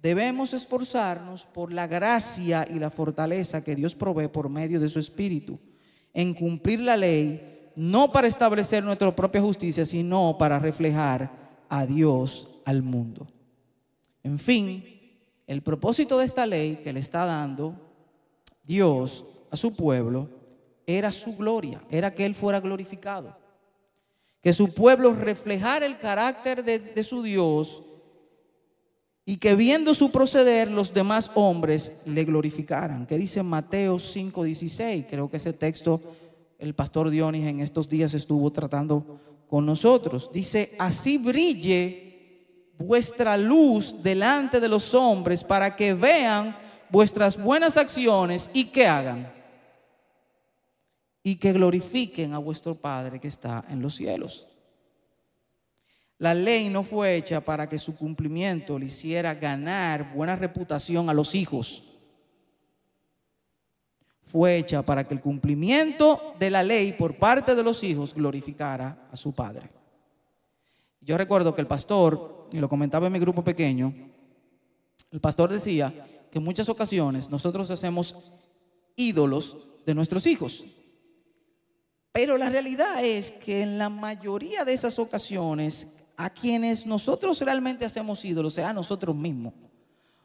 Debemos 0.00 0.54
esforzarnos 0.54 1.44
por 1.44 1.74
la 1.74 1.86
gracia 1.86 2.66
y 2.70 2.78
la 2.78 2.88
fortaleza 2.88 3.60
que 3.60 3.76
Dios 3.76 3.94
provee 3.94 4.28
por 4.28 4.48
medio 4.48 4.80
de 4.80 4.88
su 4.88 4.98
Espíritu 4.98 5.60
en 6.14 6.32
cumplir 6.32 6.80
la 6.80 6.96
ley, 6.96 7.70
no 7.76 8.10
para 8.10 8.28
establecer 8.28 8.82
nuestra 8.82 9.14
propia 9.14 9.42
justicia, 9.42 9.84
sino 9.84 10.38
para 10.38 10.58
reflejar 10.58 11.30
a 11.68 11.84
Dios 11.84 12.62
al 12.64 12.82
mundo. 12.82 13.26
En 14.22 14.38
fin, 14.38 14.82
el 15.46 15.60
propósito 15.62 16.16
de 16.16 16.24
esta 16.24 16.46
ley 16.46 16.76
que 16.76 16.94
le 16.94 17.00
está 17.00 17.26
dando 17.26 17.74
Dios 18.64 19.26
a 19.50 19.56
su 19.56 19.72
pueblo 19.72 20.28
era 20.86 21.10
su 21.10 21.36
gloria, 21.36 21.82
era 21.90 22.14
que 22.14 22.24
Él 22.24 22.34
fuera 22.34 22.60
glorificado. 22.60 23.36
Que 24.40 24.52
su 24.52 24.72
pueblo 24.72 25.12
reflejara 25.12 25.86
el 25.86 25.98
carácter 25.98 26.62
de, 26.64 27.02
su 27.02 27.22
Dios 27.22 27.82
y 29.24 29.38
que 29.38 29.56
viendo 29.56 29.92
su 29.94 30.10
proceder 30.10 30.70
los 30.70 30.94
demás 30.94 31.32
hombres 31.34 31.92
le 32.04 32.24
glorificaran. 32.24 33.06
¿Qué 33.06 33.18
dice 33.18 33.42
Mateo 33.42 33.96
5:16? 33.96 35.06
Creo 35.08 35.28
que 35.28 35.38
ese 35.38 35.52
texto 35.52 36.00
el 36.58 36.74
pastor 36.74 37.10
Dionis 37.10 37.46
en 37.46 37.60
estos 37.60 37.88
días 37.88 38.14
estuvo 38.14 38.50
tratando 38.52 39.20
con 39.48 39.66
nosotros. 39.66 40.30
Dice, 40.32 40.74
así 40.78 41.18
brille 41.18 42.06
vuestra 42.78 43.36
luz 43.36 44.02
delante 44.02 44.60
de 44.60 44.68
los 44.68 44.94
hombres 44.94 45.42
para 45.42 45.74
que 45.74 45.94
vean 45.94 46.56
vuestras 46.88 47.36
buenas 47.36 47.76
acciones 47.76 48.50
y 48.52 48.66
que 48.66 48.86
hagan. 48.86 49.35
Y 51.26 51.34
que 51.34 51.52
glorifiquen 51.52 52.34
a 52.34 52.38
vuestro 52.38 52.76
Padre 52.76 53.18
que 53.18 53.26
está 53.26 53.64
en 53.68 53.82
los 53.82 53.96
cielos. 53.96 54.46
La 56.18 56.34
ley 56.34 56.68
no 56.68 56.84
fue 56.84 57.16
hecha 57.16 57.40
para 57.40 57.68
que 57.68 57.80
su 57.80 57.96
cumplimiento 57.96 58.78
le 58.78 58.86
hiciera 58.86 59.34
ganar 59.34 60.14
buena 60.14 60.36
reputación 60.36 61.10
a 61.10 61.14
los 61.14 61.34
hijos. 61.34 61.96
Fue 64.22 64.56
hecha 64.56 64.82
para 64.82 65.02
que 65.02 65.14
el 65.14 65.20
cumplimiento 65.20 66.36
de 66.38 66.48
la 66.48 66.62
ley 66.62 66.92
por 66.92 67.18
parte 67.18 67.56
de 67.56 67.62
los 67.64 67.82
hijos 67.82 68.14
glorificara 68.14 69.08
a 69.10 69.16
su 69.16 69.32
padre. 69.32 69.68
Yo 71.00 71.18
recuerdo 71.18 71.52
que 71.52 71.60
el 71.60 71.66
pastor, 71.66 72.46
y 72.52 72.58
lo 72.58 72.68
comentaba 72.68 73.08
en 73.08 73.12
mi 73.12 73.18
grupo 73.18 73.42
pequeño, 73.42 73.92
el 75.10 75.20
pastor 75.20 75.50
decía 75.50 75.92
que 76.30 76.38
en 76.38 76.44
muchas 76.44 76.68
ocasiones 76.68 77.28
nosotros 77.30 77.68
hacemos 77.72 78.30
ídolos 78.94 79.56
de 79.84 79.92
nuestros 79.92 80.24
hijos. 80.28 80.64
Pero 82.16 82.38
la 82.38 82.48
realidad 82.48 83.04
es 83.04 83.30
que 83.30 83.60
en 83.60 83.76
la 83.76 83.90
mayoría 83.90 84.64
de 84.64 84.72
esas 84.72 84.98
ocasiones 84.98 86.02
a 86.16 86.30
quienes 86.30 86.86
nosotros 86.86 87.38
realmente 87.42 87.84
hacemos 87.84 88.24
ídolos, 88.24 88.54
sea 88.54 88.70
a 88.70 88.72
nosotros 88.72 89.14
mismos. 89.14 89.52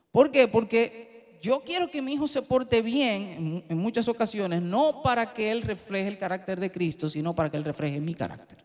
¿Por 0.10 0.32
qué? 0.32 0.48
Porque 0.48 1.38
yo 1.42 1.60
quiero 1.60 1.92
que 1.92 2.02
mi 2.02 2.14
hijo 2.14 2.30
se 2.30 2.44
porte 2.44 2.82
bien 2.82 3.66
en, 3.68 3.78
muchas 3.78 4.08
ocasiones, 4.08 4.62
no 4.62 5.02
para 5.02 5.34
que 5.34 5.52
él 5.52 5.64
refleje 5.64 6.08
el 6.08 6.18
carácter 6.18 6.62
de 6.62 6.72
Cristo, 6.72 7.10
sino 7.10 7.36
para 7.36 7.52
que 7.52 7.58
él 7.58 7.66
refleje 7.66 8.00
mi 8.00 8.14
carácter. 8.14 8.64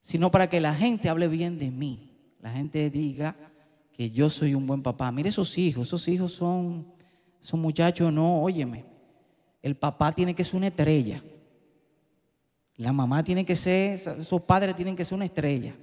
Sino 0.00 0.32
para 0.32 0.48
que 0.48 0.60
la 0.60 0.74
gente 0.74 1.08
hable 1.08 1.28
bien 1.28 1.60
de 1.60 1.70
mí. 1.70 2.10
La 2.40 2.50
gente 2.50 2.90
diga 2.90 3.36
que 3.92 4.10
yo 4.10 4.28
soy 4.28 4.56
un 4.56 4.66
buen 4.66 4.82
papá. 4.82 5.12
Mire 5.12 5.28
esos 5.28 5.56
hijos, 5.58 5.86
esos 5.86 6.08
hijos 6.08 6.32
son, 6.32 6.92
son 7.38 7.60
muchachos, 7.60 8.12
no, 8.12 8.42
óyeme. 8.42 8.93
El 9.64 9.76
papá 9.76 10.12
tiene 10.12 10.34
que 10.34 10.44
ser 10.44 10.56
una 10.56 10.66
estrella. 10.66 11.22
La 12.76 12.92
mamá 12.92 13.24
tiene 13.24 13.46
que 13.46 13.56
ser, 13.56 13.94
esos 13.94 14.42
padres 14.42 14.76
tienen 14.76 14.94
que 14.94 15.06
ser 15.06 15.14
una 15.14 15.24
estrella. 15.24 15.74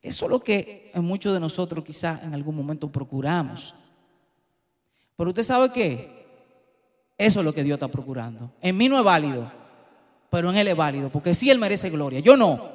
Eso 0.00 0.24
es 0.24 0.30
lo 0.30 0.40
que 0.40 0.90
muchos 0.94 1.34
de 1.34 1.40
nosotros 1.40 1.84
quizás 1.84 2.22
en 2.22 2.32
algún 2.32 2.56
momento 2.56 2.90
procuramos. 2.90 3.74
Pero 5.14 5.28
usted 5.28 5.42
sabe 5.42 5.70
qué? 5.70 6.24
Eso 7.18 7.40
es 7.40 7.44
lo 7.44 7.52
que 7.52 7.64
Dios 7.64 7.76
está 7.76 7.88
procurando. 7.88 8.50
En 8.62 8.78
mí 8.78 8.88
no 8.88 8.96
es 8.96 9.04
válido, 9.04 9.52
pero 10.30 10.48
en 10.48 10.56
Él 10.56 10.68
es 10.68 10.76
válido, 10.76 11.10
porque 11.12 11.34
sí 11.34 11.50
Él 11.50 11.58
merece 11.58 11.90
gloria. 11.90 12.20
Yo 12.20 12.34
no, 12.34 12.66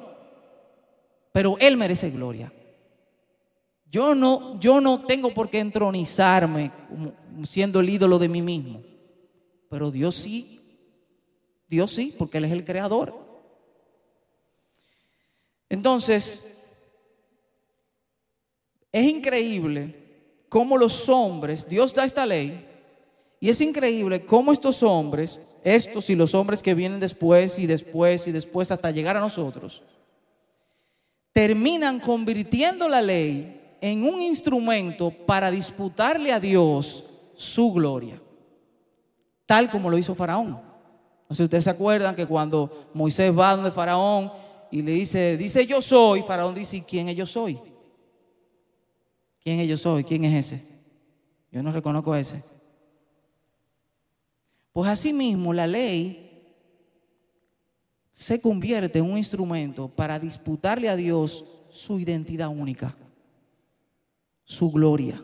pero 1.32 1.56
Él 1.58 1.76
merece 1.76 2.10
gloria. 2.10 2.52
Yo 3.90 4.14
no, 4.14 4.60
yo 4.60 4.80
no 4.80 5.00
tengo 5.00 5.34
por 5.34 5.50
qué 5.50 5.58
entronizarme 5.58 6.70
como 6.88 7.12
siendo 7.44 7.80
el 7.80 7.90
ídolo 7.90 8.18
de 8.18 8.28
mí 8.28 8.42
mismo, 8.42 8.82
pero 9.68 9.90
Dios 9.90 10.14
sí 10.14 10.56
Dios 11.68 11.92
sí, 11.92 12.14
porque 12.16 12.38
Él 12.38 12.44
es 12.44 12.52
el 12.52 12.64
creador. 12.64 13.14
Entonces, 15.68 16.54
es 18.92 19.04
increíble 19.04 19.94
cómo 20.48 20.78
los 20.78 21.08
hombres, 21.08 21.68
Dios 21.68 21.92
da 21.92 22.04
esta 22.04 22.24
ley, 22.24 22.64
y 23.40 23.50
es 23.50 23.60
increíble 23.60 24.24
cómo 24.24 24.52
estos 24.52 24.82
hombres, 24.82 25.40
estos 25.62 26.08
y 26.08 26.14
los 26.14 26.34
hombres 26.34 26.62
que 26.62 26.74
vienen 26.74 27.00
después 27.00 27.58
y 27.58 27.66
después 27.66 28.26
y 28.26 28.32
después 28.32 28.70
hasta 28.70 28.90
llegar 28.90 29.16
a 29.16 29.20
nosotros, 29.20 29.82
terminan 31.32 32.00
convirtiendo 32.00 32.88
la 32.88 33.02
ley 33.02 33.60
en 33.80 34.04
un 34.04 34.22
instrumento 34.22 35.10
para 35.10 35.50
disputarle 35.50 36.32
a 36.32 36.40
Dios 36.40 37.15
su 37.36 37.72
gloria, 37.72 38.20
tal 39.44 39.70
como 39.70 39.88
lo 39.88 39.98
hizo 39.98 40.14
Faraón. 40.14 40.50
No 40.50 41.30
sé 41.30 41.36
si 41.36 41.44
ustedes 41.44 41.64
se 41.64 41.70
acuerdan 41.70 42.16
que 42.16 42.26
cuando 42.26 42.90
Moisés 42.94 43.36
va 43.36 43.54
donde 43.54 43.70
Faraón 43.70 44.32
y 44.70 44.82
le 44.82 44.92
dice, 44.92 45.36
dice 45.36 45.66
yo 45.66 45.80
soy, 45.80 46.22
Faraón 46.22 46.54
dice, 46.54 46.82
¿quién 46.82 47.08
es 47.08 47.16
yo 47.16 47.26
soy? 47.26 47.60
¿Quién 49.42 49.60
es 49.60 49.68
yo 49.68 49.76
soy? 49.76 50.02
¿Quién 50.02 50.24
es 50.24 50.52
ese? 50.52 50.74
Yo 51.52 51.62
no 51.62 51.70
reconozco 51.70 52.12
a 52.12 52.18
ese. 52.18 52.42
Pues 54.72 54.90
así 54.90 55.12
mismo 55.12 55.52
la 55.52 55.66
ley 55.66 56.26
se 58.12 58.40
convierte 58.40 58.98
en 58.98 59.10
un 59.10 59.18
instrumento 59.18 59.88
para 59.88 60.18
disputarle 60.18 60.88
a 60.88 60.96
Dios 60.96 61.62
su 61.68 61.98
identidad 61.98 62.48
única, 62.48 62.96
su 64.42 64.70
gloria, 64.70 65.22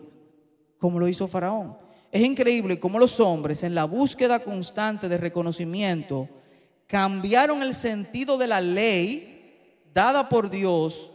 como 0.78 0.98
lo 0.98 1.08
hizo 1.08 1.26
Faraón. 1.26 1.81
Es 2.12 2.22
increíble 2.22 2.78
cómo 2.78 2.98
los 2.98 3.18
hombres 3.20 3.62
en 3.62 3.74
la 3.74 3.84
búsqueda 3.84 4.40
constante 4.40 5.08
de 5.08 5.16
reconocimiento 5.16 6.28
cambiaron 6.86 7.62
el 7.62 7.72
sentido 7.72 8.36
de 8.36 8.46
la 8.46 8.60
ley 8.60 9.78
dada 9.94 10.28
por 10.28 10.50
Dios 10.50 11.10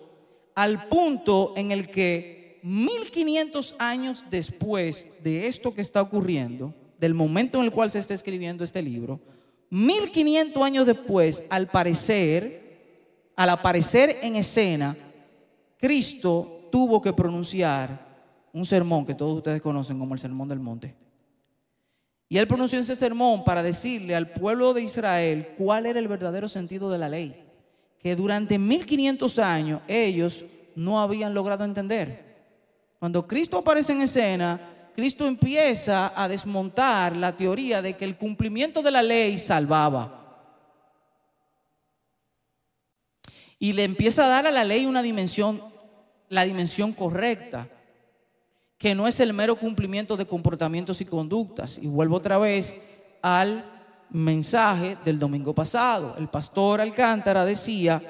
al 0.55 0.88
punto 0.88 1.53
en 1.55 1.71
el 1.71 1.88
que 1.88 2.60
1500 2.63 3.75
años 3.77 4.25
después 4.31 5.23
de 5.23 5.45
esto 5.45 5.71
que 5.71 5.81
está 5.81 6.01
ocurriendo, 6.01 6.73
del 6.99 7.13
momento 7.13 7.60
en 7.60 7.65
el 7.65 7.71
cual 7.71 7.91
se 7.91 7.99
está 7.99 8.15
escribiendo 8.15 8.63
este 8.63 8.81
libro, 8.81 9.19
1500 9.69 10.63
años 10.63 10.88
después, 10.88 11.43
al 11.51 11.67
parecer, 11.67 13.31
al 13.36 13.51
aparecer 13.51 14.17
en 14.23 14.36
escena, 14.36 14.97
Cristo 15.77 16.69
tuvo 16.71 16.99
que 17.03 17.13
pronunciar 17.13 18.07
un 18.58 18.65
sermón 18.65 19.06
que 19.06 19.13
todos 19.13 19.38
ustedes 19.38 19.62
conocen 19.62 20.00
como 20.00 20.15
el 20.15 20.20
Sermón 20.20 20.50
del 20.50 20.60
Monte. 20.60 20.96
Y 22.28 22.38
él 22.38 22.48
pronunció 22.48 22.80
ese 22.80 22.96
sermón 22.96 23.43
para 23.43 23.63
decirle 23.63 24.15
al 24.15 24.32
pueblo 24.32 24.74
de 24.74 24.82
Israel 24.82 25.54
cuál 25.58 25.86
era 25.86 26.00
el 26.00 26.08
verdadero 26.08 26.50
sentido 26.50 26.89
de 26.89 26.98
la 26.98 27.08
ley, 27.08 27.46
que 28.00 28.15
durante 28.15 28.58
1500 28.58 29.39
años 29.39 29.82
ellos 29.88 30.43
no 30.76 31.00
habían 31.00 31.34
logrado 31.34 31.63
entender. 31.63 32.26
Cuando 33.00 33.26
Cristo 33.28 33.60
aparece 33.60 33.93
en 33.93 34.02
escena, 34.02 34.60
Cristo 34.93 35.28
empieza 35.28 36.12
a 36.15 36.28
desmontar 36.28 37.15
la 37.15 37.38
teoría 37.38 37.82
de 37.82 37.96
que 37.96 38.06
el 38.06 38.17
cumplimiento 38.17 38.82
de 38.82 38.91
la 38.91 39.04
ley 39.04 39.38
salvaba. 39.38 40.24
Y 43.60 43.74
le 43.74 43.84
empieza 43.84 44.26
a 44.26 44.28
dar 44.28 44.48
a 44.48 44.52
la 44.52 44.63
ley 44.63 44.86
una 44.86 45.02
dimensión, 45.02 45.62
la 46.30 46.43
dimensión 46.43 46.91
correcta 46.91 47.70
que 48.77 48.93
no 48.93 49.07
es 49.07 49.19
el 49.19 49.33
mero 49.33 49.55
cumplimiento 49.55 50.17
de 50.17 50.27
comportamientos 50.27 51.01
y 51.01 51.05
conductas. 51.05 51.79
Y 51.81 51.87
vuelvo 51.87 52.17
otra 52.17 52.37
vez 52.37 52.77
al 53.21 53.65
mensaje 54.09 54.97
del 55.03 55.19
domingo 55.19 55.53
pasado. 55.53 56.15
El 56.17 56.29
pastor 56.29 56.81
Alcántara 56.81 57.43
decía 57.45 58.01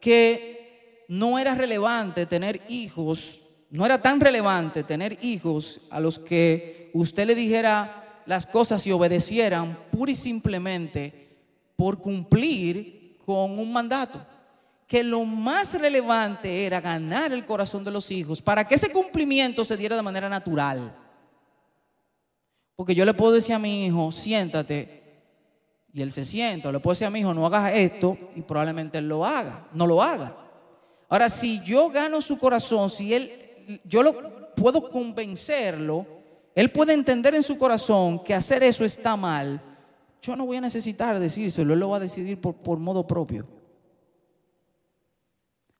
que 0.00 1.04
no 1.08 1.38
era 1.38 1.54
relevante 1.54 2.26
tener 2.26 2.62
hijos, 2.68 3.42
no 3.70 3.86
era 3.86 4.00
tan 4.02 4.20
relevante 4.20 4.82
tener 4.82 5.18
hijos 5.22 5.80
a 5.90 6.00
los 6.00 6.18
que 6.18 6.90
usted 6.94 7.26
le 7.26 7.34
dijera 7.34 8.22
las 8.26 8.46
cosas 8.46 8.86
y 8.86 8.92
obedecieran 8.92 9.78
pura 9.90 10.12
y 10.12 10.14
simplemente 10.14 11.28
por 11.76 11.98
cumplir 11.98 13.16
con 13.24 13.58
un 13.58 13.72
mandato, 13.72 14.24
que 14.90 15.04
lo 15.04 15.24
más 15.24 15.80
relevante 15.80 16.66
era 16.66 16.80
ganar 16.80 17.32
el 17.32 17.46
corazón 17.46 17.84
de 17.84 17.92
los 17.92 18.10
hijos 18.10 18.42
para 18.42 18.66
que 18.66 18.74
ese 18.74 18.90
cumplimiento 18.90 19.64
se 19.64 19.76
diera 19.76 19.94
de 19.94 20.02
manera 20.02 20.28
natural. 20.28 20.92
Porque 22.74 22.92
yo 22.92 23.04
le 23.04 23.14
puedo 23.14 23.30
decir 23.30 23.54
a 23.54 23.60
mi 23.60 23.86
hijo, 23.86 24.10
siéntate, 24.10 25.00
y 25.92 26.02
él 26.02 26.10
se 26.10 26.24
sienta, 26.24 26.72
le 26.72 26.80
puedo 26.80 26.94
decir 26.94 27.06
a 27.06 27.10
mi 27.10 27.20
hijo, 27.20 27.32
no 27.32 27.46
hagas 27.46 27.72
esto, 27.72 28.18
y 28.34 28.42
probablemente 28.42 28.98
él 28.98 29.06
lo 29.06 29.24
haga, 29.24 29.68
no 29.72 29.86
lo 29.86 30.02
haga. 30.02 30.36
Ahora, 31.08 31.30
si 31.30 31.62
yo 31.62 31.88
gano 31.90 32.20
su 32.20 32.36
corazón, 32.36 32.90
si 32.90 33.14
él, 33.14 33.80
yo 33.84 34.02
lo 34.02 34.54
puedo 34.56 34.88
convencerlo, 34.88 36.04
él 36.52 36.72
puede 36.72 36.94
entender 36.94 37.36
en 37.36 37.44
su 37.44 37.56
corazón 37.56 38.24
que 38.24 38.34
hacer 38.34 38.64
eso 38.64 38.84
está 38.84 39.16
mal, 39.16 39.62
yo 40.20 40.34
no 40.34 40.46
voy 40.46 40.56
a 40.56 40.62
necesitar 40.62 41.16
decírselo, 41.20 41.74
él 41.74 41.78
lo 41.78 41.90
va 41.90 41.98
a 41.98 42.00
decidir 42.00 42.40
por, 42.40 42.56
por 42.56 42.80
modo 42.80 43.06
propio. 43.06 43.59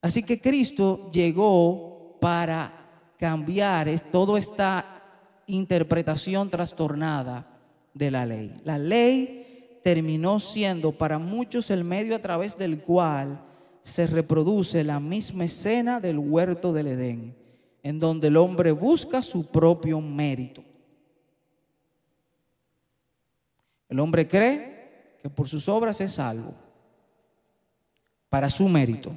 Así 0.03 0.23
que 0.23 0.41
Cristo 0.41 1.11
llegó 1.13 2.17
para 2.21 3.13
cambiar 3.19 3.89
toda 4.11 4.39
esta 4.39 5.03
interpretación 5.47 6.49
trastornada 6.49 7.47
de 7.93 8.11
la 8.11 8.25
ley. 8.25 8.55
La 8.65 8.79
ley 8.79 9.81
terminó 9.83 10.41
siendo 10.41 10.93
para 10.93 11.19
muchos 11.19 11.71
el 11.71 11.85
medio 11.85 12.17
a 12.17 12.21
través 12.21 12.57
del 12.57 12.81
cual 12.81 13.45
se 13.83 14.07
reproduce 14.07 14.85
la 14.85 15.01
misma 15.01 15.45
escena 15.45 16.01
del 16.01 16.19
huerto 16.19 16.73
del 16.73 16.89
Edén, 16.89 17.37
en 17.83 17.99
donde 17.99 18.29
el 18.29 18.37
hombre 18.37 18.73
busca 18.73 19.23
su 19.23 19.51
propio 19.51 20.01
mérito. 20.01 20.63
El 23.89 23.99
hombre 23.99 24.29
cree 24.29 25.17
que 25.21 25.29
por 25.29 25.49
sus 25.49 25.69
obras 25.69 26.01
es 26.01 26.13
salvo, 26.13 26.55
para 28.29 28.49
su 28.49 28.69
mérito. 28.69 29.17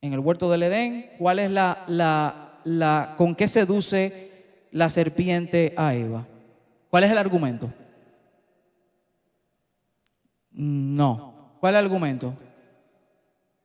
En 0.00 0.12
el 0.12 0.20
huerto 0.20 0.50
del 0.50 0.62
Edén, 0.62 1.10
¿cuál 1.18 1.38
es 1.38 1.50
la, 1.50 1.84
la, 1.88 2.60
la, 2.64 3.14
con 3.16 3.34
qué 3.34 3.48
seduce 3.48 4.30
la 4.70 4.88
serpiente 4.88 5.74
a 5.76 5.94
Eva? 5.94 6.26
¿Cuál 6.90 7.04
es 7.04 7.10
el 7.10 7.18
argumento? 7.18 7.72
No. 10.50 11.56
¿Cuál 11.60 11.74
es 11.74 11.78
el 11.80 11.84
argumento? 11.86 12.34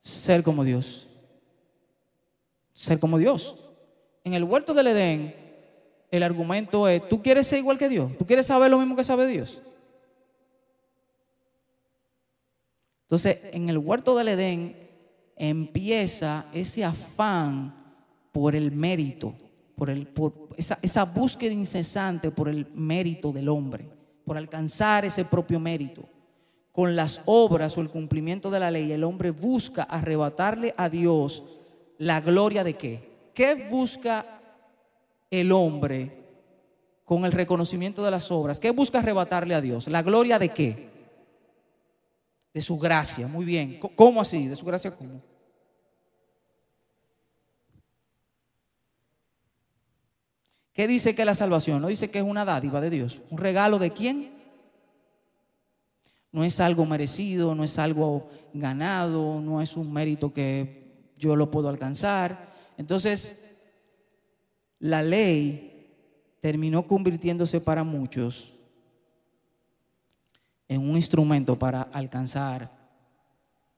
Ser 0.01 0.43
como 0.43 0.63
Dios. 0.63 1.07
Ser 2.73 2.99
como 2.99 3.17
Dios. 3.17 3.55
En 4.23 4.33
el 4.33 4.43
huerto 4.43 4.73
del 4.73 4.87
Edén, 4.87 5.35
el 6.09 6.23
argumento 6.23 6.87
es, 6.87 7.07
¿tú 7.09 7.21
quieres 7.21 7.47
ser 7.47 7.59
igual 7.59 7.77
que 7.77 7.89
Dios? 7.89 8.17
¿Tú 8.17 8.25
quieres 8.25 8.47
saber 8.47 8.71
lo 8.71 8.79
mismo 8.79 8.95
que 8.95 9.03
sabe 9.03 9.27
Dios? 9.27 9.61
Entonces, 13.03 13.45
en 13.51 13.69
el 13.69 13.77
huerto 13.77 14.15
del 14.15 14.29
Edén 14.29 14.75
empieza 15.35 16.45
ese 16.53 16.83
afán 16.83 17.73
por 18.31 18.55
el 18.55 18.71
mérito, 18.71 19.35
por, 19.75 19.89
el, 19.89 20.07
por 20.07 20.49
esa, 20.57 20.77
esa 20.81 21.05
búsqueda 21.05 21.53
incesante 21.53 22.31
por 22.31 22.49
el 22.49 22.67
mérito 22.73 23.31
del 23.31 23.49
hombre, 23.49 23.89
por 24.25 24.37
alcanzar 24.37 25.05
ese 25.05 25.25
propio 25.25 25.59
mérito. 25.59 26.03
Con 26.71 26.95
las 26.95 27.21
obras 27.25 27.77
o 27.77 27.81
el 27.81 27.89
cumplimiento 27.89 28.49
de 28.49 28.59
la 28.59 28.71
ley, 28.71 28.91
el 28.91 29.03
hombre 29.03 29.29
busca 29.29 29.83
arrebatarle 29.83 30.73
a 30.75 30.89
Dios 30.89 31.43
la 31.99 32.19
gloria 32.19 32.63
de 32.63 32.75
qué? 32.75 33.29
¿Qué 33.33 33.67
busca 33.69 34.25
el 35.29 35.51
hombre 35.51 36.23
con 37.05 37.25
el 37.25 37.31
reconocimiento 37.31 38.03
de 38.03 38.11
las 38.11 38.31
obras? 38.31 38.59
¿Qué 38.59 38.71
busca 38.71 38.99
arrebatarle 38.99 39.55
a 39.55 39.61
Dios? 39.61 39.87
¿La 39.87 40.01
gloria 40.01 40.39
de 40.39 40.49
qué? 40.49 40.92
De 42.53 42.61
su 42.61 42.77
gracia. 42.77 43.27
Muy 43.27 43.45
bien. 43.45 43.79
¿Cómo 43.95 44.21
así? 44.21 44.47
¿De 44.47 44.55
su 44.55 44.65
gracia 44.65 44.91
cómo? 44.95 45.21
¿Qué 50.73 50.87
dice 50.87 51.13
que 51.13 51.25
la 51.25 51.35
salvación? 51.35 51.81
No 51.81 51.87
dice 51.87 52.09
que 52.09 52.19
es 52.19 52.23
una 52.23 52.45
dádiva 52.45 52.81
de 52.81 52.89
Dios. 52.89 53.21
¿Un 53.29 53.37
regalo 53.37 53.77
de 53.79 53.91
quién? 53.91 54.33
No 56.31 56.43
es 56.43 56.59
algo 56.59 56.85
merecido, 56.85 57.53
no 57.53 57.63
es 57.63 57.77
algo 57.77 58.27
ganado, 58.53 59.39
no 59.39 59.61
es 59.61 59.77
un 59.77 59.93
mérito 59.93 60.33
que 60.33 61.11
yo 61.15 61.35
lo 61.35 61.51
puedo 61.51 61.69
alcanzar. 61.69 62.51
Entonces, 62.77 63.51
la 64.79 65.03
ley 65.03 65.87
terminó 66.41 66.87
convirtiéndose 66.87 67.61
para 67.61 67.83
muchos 67.83 68.52
en 70.73 70.89
un 70.89 70.95
instrumento 70.95 71.57
para 71.57 71.83
alcanzar 71.83 72.71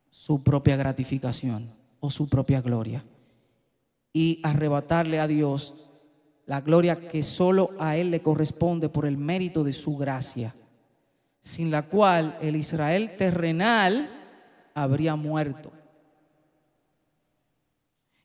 su 0.09 0.41
propia 0.41 0.77
gratificación 0.77 1.69
o 1.99 2.09
su 2.09 2.27
propia 2.27 2.61
gloria 2.61 3.03
y 4.13 4.39
arrebatarle 4.43 5.19
a 5.19 5.27
Dios 5.27 5.89
la 6.45 6.61
gloria 6.61 7.07
que 7.07 7.21
solo 7.21 7.71
a 7.79 7.97
Él 7.97 8.11
le 8.11 8.21
corresponde 8.21 8.87
por 8.87 9.05
el 9.05 9.17
mérito 9.17 9.63
de 9.63 9.73
su 9.73 9.97
gracia, 9.97 10.55
sin 11.41 11.69
la 11.69 11.83
cual 11.83 12.37
el 12.41 12.55
Israel 12.55 13.15
terrenal 13.17 14.09
habría 14.73 15.15
muerto 15.15 15.71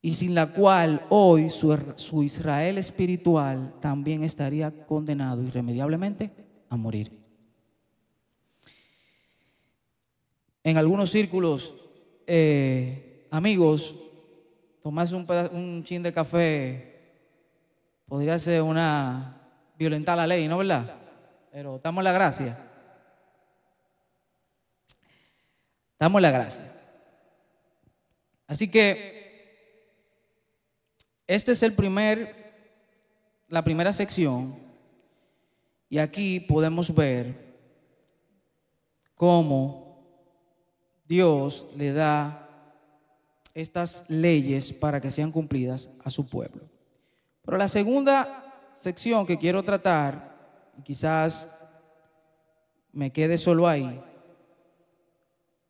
y 0.03 0.15
sin 0.15 0.35
la 0.35 0.47
cual 0.47 1.05
hoy 1.11 1.51
su, 1.51 2.23
Israel 2.23 2.79
espiritual 2.79 3.75
también 3.81 4.23
estaría 4.23 4.87
condenado 4.87 5.43
irremediablemente 5.43 6.31
a 6.69 6.77
morir. 6.77 7.20
En 10.63 10.77
algunos 10.77 11.11
círculos, 11.11 11.75
eh, 12.27 13.27
amigos, 13.31 13.97
tomarse 14.81 15.15
un, 15.15 15.85
chin 15.85 16.03
de 16.03 16.13
café 16.13 16.91
podría 18.07 18.39
ser 18.39 18.63
una 18.63 19.41
violentar 19.79 20.17
la 20.17 20.27
ley, 20.27 20.49
¿no 20.49 20.59
verdad? 20.59 20.99
Pero 21.53 21.81
damos 21.83 22.05
la 22.05 22.13
gracia. 22.13 22.59
Damos 25.99 26.21
la 26.21 26.31
gracia. 26.31 26.67
Así 28.47 28.69
que 28.69 29.21
este 31.27 31.53
es 31.53 31.63
el 31.63 31.73
primer, 31.73 32.53
la 33.49 33.63
primera 33.63 33.93
sección 33.93 34.59
y 35.89 35.99
aquí 35.99 36.41
podemos 36.41 36.95
ver 36.95 37.35
cómo 39.15 39.80
Dios 41.11 41.67
le 41.77 41.93
da 41.93 42.49
estas 43.53 44.09
leyes 44.09 44.73
para 44.73 45.01
que 45.01 45.11
sean 45.11 45.33
cumplidas 45.33 45.91
a 46.05 46.09
su 46.09 46.25
pueblo. 46.25 46.63
Pero 47.45 47.59
la 47.59 47.67
segunda 47.67 48.73
sección 48.77 49.27
que 49.27 49.37
quiero 49.37 49.65
tratar, 49.65 50.71
quizás 50.85 51.65
me 52.93 53.11
quede 53.11 53.39
solo 53.39 53.67
ahí, 53.67 54.01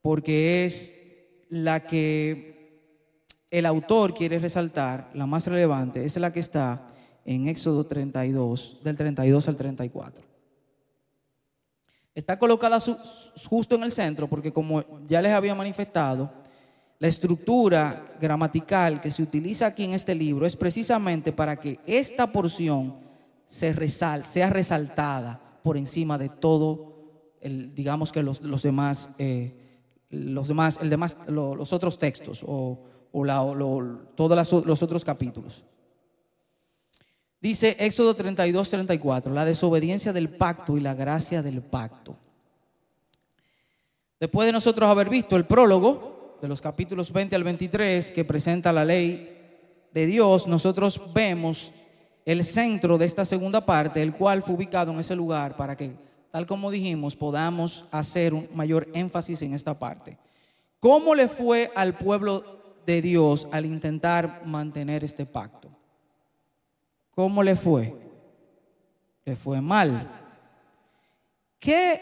porque 0.03 0.67
es 0.67 1.09
la 1.49 1.87
que 1.87 3.01
el 3.51 3.65
autor 3.65 4.13
quiere 4.13 4.39
resaltar, 4.39 5.11
la 5.15 5.25
más 5.25 5.47
relevante, 5.47 6.05
es 6.05 6.19
la 6.19 6.35
que 6.35 6.41
está 6.41 6.87
en 7.25 7.49
Éxodo 7.49 7.87
32, 7.87 8.81
del 8.85 8.95
32 8.95 9.49
al 9.49 9.57
34. 9.57 10.30
Está 12.15 12.39
colocada 12.39 12.79
justo 13.49 13.77
en 13.77 13.83
el 13.85 13.93
centro 13.93 14.27
porque 14.27 14.53
como 14.53 14.85
ya 15.07 15.23
les 15.23 15.33
había 15.33 15.55
manifestado, 15.55 16.31
la 16.99 17.09
estructura 17.09 18.05
gramatical 18.21 19.01
que 19.01 19.11
se 19.11 19.23
utiliza 19.23 19.67
aquí 19.67 19.85
en 19.85 19.95
este 19.95 20.15
libro 20.15 20.45
es 20.45 20.55
precisamente 20.55 21.33
para 21.33 21.57
que 21.57 21.79
esta 21.87 22.31
porción 22.31 22.97
se 23.47 23.75
sea 23.89 24.51
resaltada 24.51 25.41
por 25.63 25.77
encima 25.77 26.19
de 26.19 26.29
todo, 26.29 27.35
el, 27.41 27.75
digamos 27.75 28.13
que 28.13 28.23
los, 28.23 28.63
demás, 28.63 29.11
eh, 29.19 29.55
los 30.11 30.49
demás, 30.49 30.79
el 30.83 30.91
demás, 30.91 31.17
los 31.27 31.73
otros 31.73 31.99
textos 31.99 32.45
o, 32.47 32.81
todos 34.15 34.67
los 34.67 34.83
otros 34.83 35.05
capítulos. 35.05 35.65
Dice 37.41 37.77
Éxodo 37.79 38.15
32, 38.15 38.71
34, 38.71 39.33
la 39.33 39.45
desobediencia 39.45 40.13
del 40.13 40.29
pacto 40.29 40.77
y 40.77 40.81
la 40.81 40.95
gracia 40.95 41.43
del 41.43 41.63
pacto. 41.63 42.17
Después 44.19 44.47
de 44.47 44.53
nosotros 44.53 44.91
haber 44.91 45.09
visto 45.09 45.37
el 45.37 45.47
prólogo 45.47 46.39
de 46.43 46.49
los 46.49 46.61
capítulos 46.61 47.13
20 47.13 47.35
al 47.37 47.45
23 47.45 48.13
que 48.13 48.25
presenta 48.25 48.73
la 48.73 48.85
ley 48.85 49.39
de 49.93 50.07
Dios, 50.07 50.47
nosotros 50.47 51.01
vemos 51.15 51.73
el 52.27 52.45
centro 52.45 52.99
de 52.99 53.07
esta 53.07 53.25
segunda 53.25 53.65
parte, 53.65 54.03
el 54.03 54.13
cual 54.13 54.43
fue 54.43 54.55
ubicado 54.55 54.93
en 54.93 55.01
ese 55.01 55.17
lugar 55.17 55.57
para 55.57 55.77
que, 55.77 55.93
tal 56.31 56.47
como 56.47 56.71
dijimos, 56.71 57.17
podamos 57.17 57.87
hacer 57.91 58.35
un 58.35 58.49
mayor 58.55 58.87
énfasis 58.93 59.41
en 59.41 59.55
esta 59.55 59.75
parte. 59.75 60.19
¿Cómo 60.79 61.15
le 61.15 61.29
fue 61.29 61.71
al 61.75 61.95
pueblo 61.97 62.61
de 62.87 63.03
Dios 63.03 63.49
al 63.53 63.67
intentar 63.67 64.43
mantener 64.47 65.05
este 65.05 65.27
pacto. 65.27 65.70
¿Cómo 67.21 67.43
le 67.43 67.55
fue? 67.55 67.95
Le 69.27 69.37
fue 69.37 69.61
mal. 69.61 70.11
¿Qué 71.59 72.01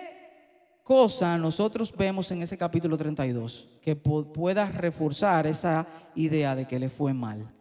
cosa 0.85 1.37
nosotros 1.37 1.92
vemos 1.92 2.31
en 2.31 2.40
ese 2.42 2.57
capítulo 2.57 2.96
32 2.96 3.66
que 3.83 3.96
pueda 3.96 4.66
reforzar 4.66 5.48
esa 5.48 5.88
idea 6.14 6.54
de 6.54 6.68
que 6.68 6.78
le 6.78 6.88
fue 6.88 7.12
mal? 7.12 7.52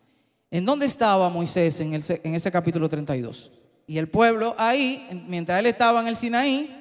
¿En 0.52 0.68
dónde 0.68 0.86
estaba 0.86 1.30
Moisés 1.30 1.80
en, 1.80 1.96
en 1.96 2.36
ese 2.36 2.52
capítulo 2.52 2.88
32? 2.88 3.52
Y 3.88 3.98
el 3.98 4.08
pueblo 4.08 4.54
ahí, 4.60 5.26
mientras 5.28 5.58
él 5.58 5.66
estaba 5.66 6.02
en 6.02 6.10
el 6.10 6.16
Sinaí, 6.16 6.80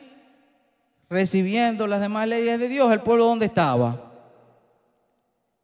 recibiendo 1.09 1.87
las 1.87 2.03
demás 2.03 2.29
leyes 2.29 2.61
de 2.61 2.69
Dios, 2.69 2.93
el 2.93 3.01
pueblo 3.01 3.25
¿dónde 3.25 3.47
estaba? 3.47 4.13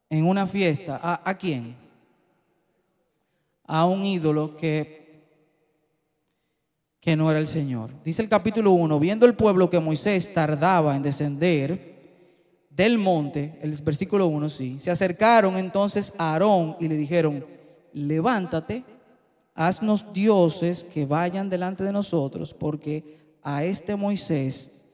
En 0.09 0.25
una 0.25 0.47
fiesta. 0.47 0.99
¿A, 1.03 1.21
a 1.23 1.37
quién? 1.37 1.77
A 3.67 3.85
un 3.85 4.07
ídolo 4.07 4.57
que 4.57 5.02
que 7.03 7.17
no 7.17 7.29
era 7.29 7.41
el 7.41 7.49
Señor. 7.49 7.91
Dice 8.05 8.23
el 8.23 8.29
capítulo 8.29 8.71
1, 8.71 9.01
viendo 9.01 9.27
el 9.27 9.35
pueblo 9.35 9.69
que 9.69 9.81
Moisés 9.81 10.33
tardaba 10.33 10.95
en 10.95 11.03
descender 11.03 11.91
del 12.71 12.97
monte, 12.97 13.59
el 13.61 13.73
versículo 13.83 14.29
1 14.29 14.49
sí, 14.49 14.77
se 14.79 14.93
acercaron 14.93 15.59
entonces 15.59 16.15
a 16.17 16.33
Aarón 16.33 16.77
y 16.79 16.87
le 16.87 16.97
dijeron, 16.97 17.45
levántate, 17.93 18.85
haznos 19.57 20.13
dioses 20.13 20.85
que 20.85 21.05
vayan 21.05 21.51
delante 21.51 21.83
de 21.83 21.91
nosotros, 21.91 22.55
porque 22.55 23.37
a 23.43 23.65
este 23.65 23.97
Moisés, 23.97 24.87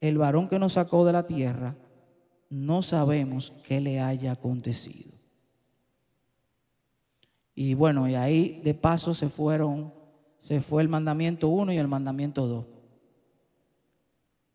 el 0.00 0.18
varón 0.18 0.48
que 0.48 0.58
nos 0.58 0.72
sacó 0.72 1.06
de 1.06 1.12
la 1.12 1.24
tierra, 1.24 1.76
no 2.50 2.82
sabemos 2.82 3.52
qué 3.64 3.80
le 3.80 4.00
haya 4.00 4.32
acontecido. 4.32 5.12
Y 7.54 7.74
bueno, 7.74 8.08
y 8.08 8.16
ahí 8.16 8.60
de 8.64 8.74
paso 8.74 9.14
se 9.14 9.28
fueron 9.28 10.03
se 10.44 10.60
fue 10.60 10.82
el 10.82 10.90
mandamiento 10.90 11.48
1 11.48 11.72
y 11.72 11.78
el 11.78 11.88
mandamiento 11.88 12.46
2. 12.46 12.64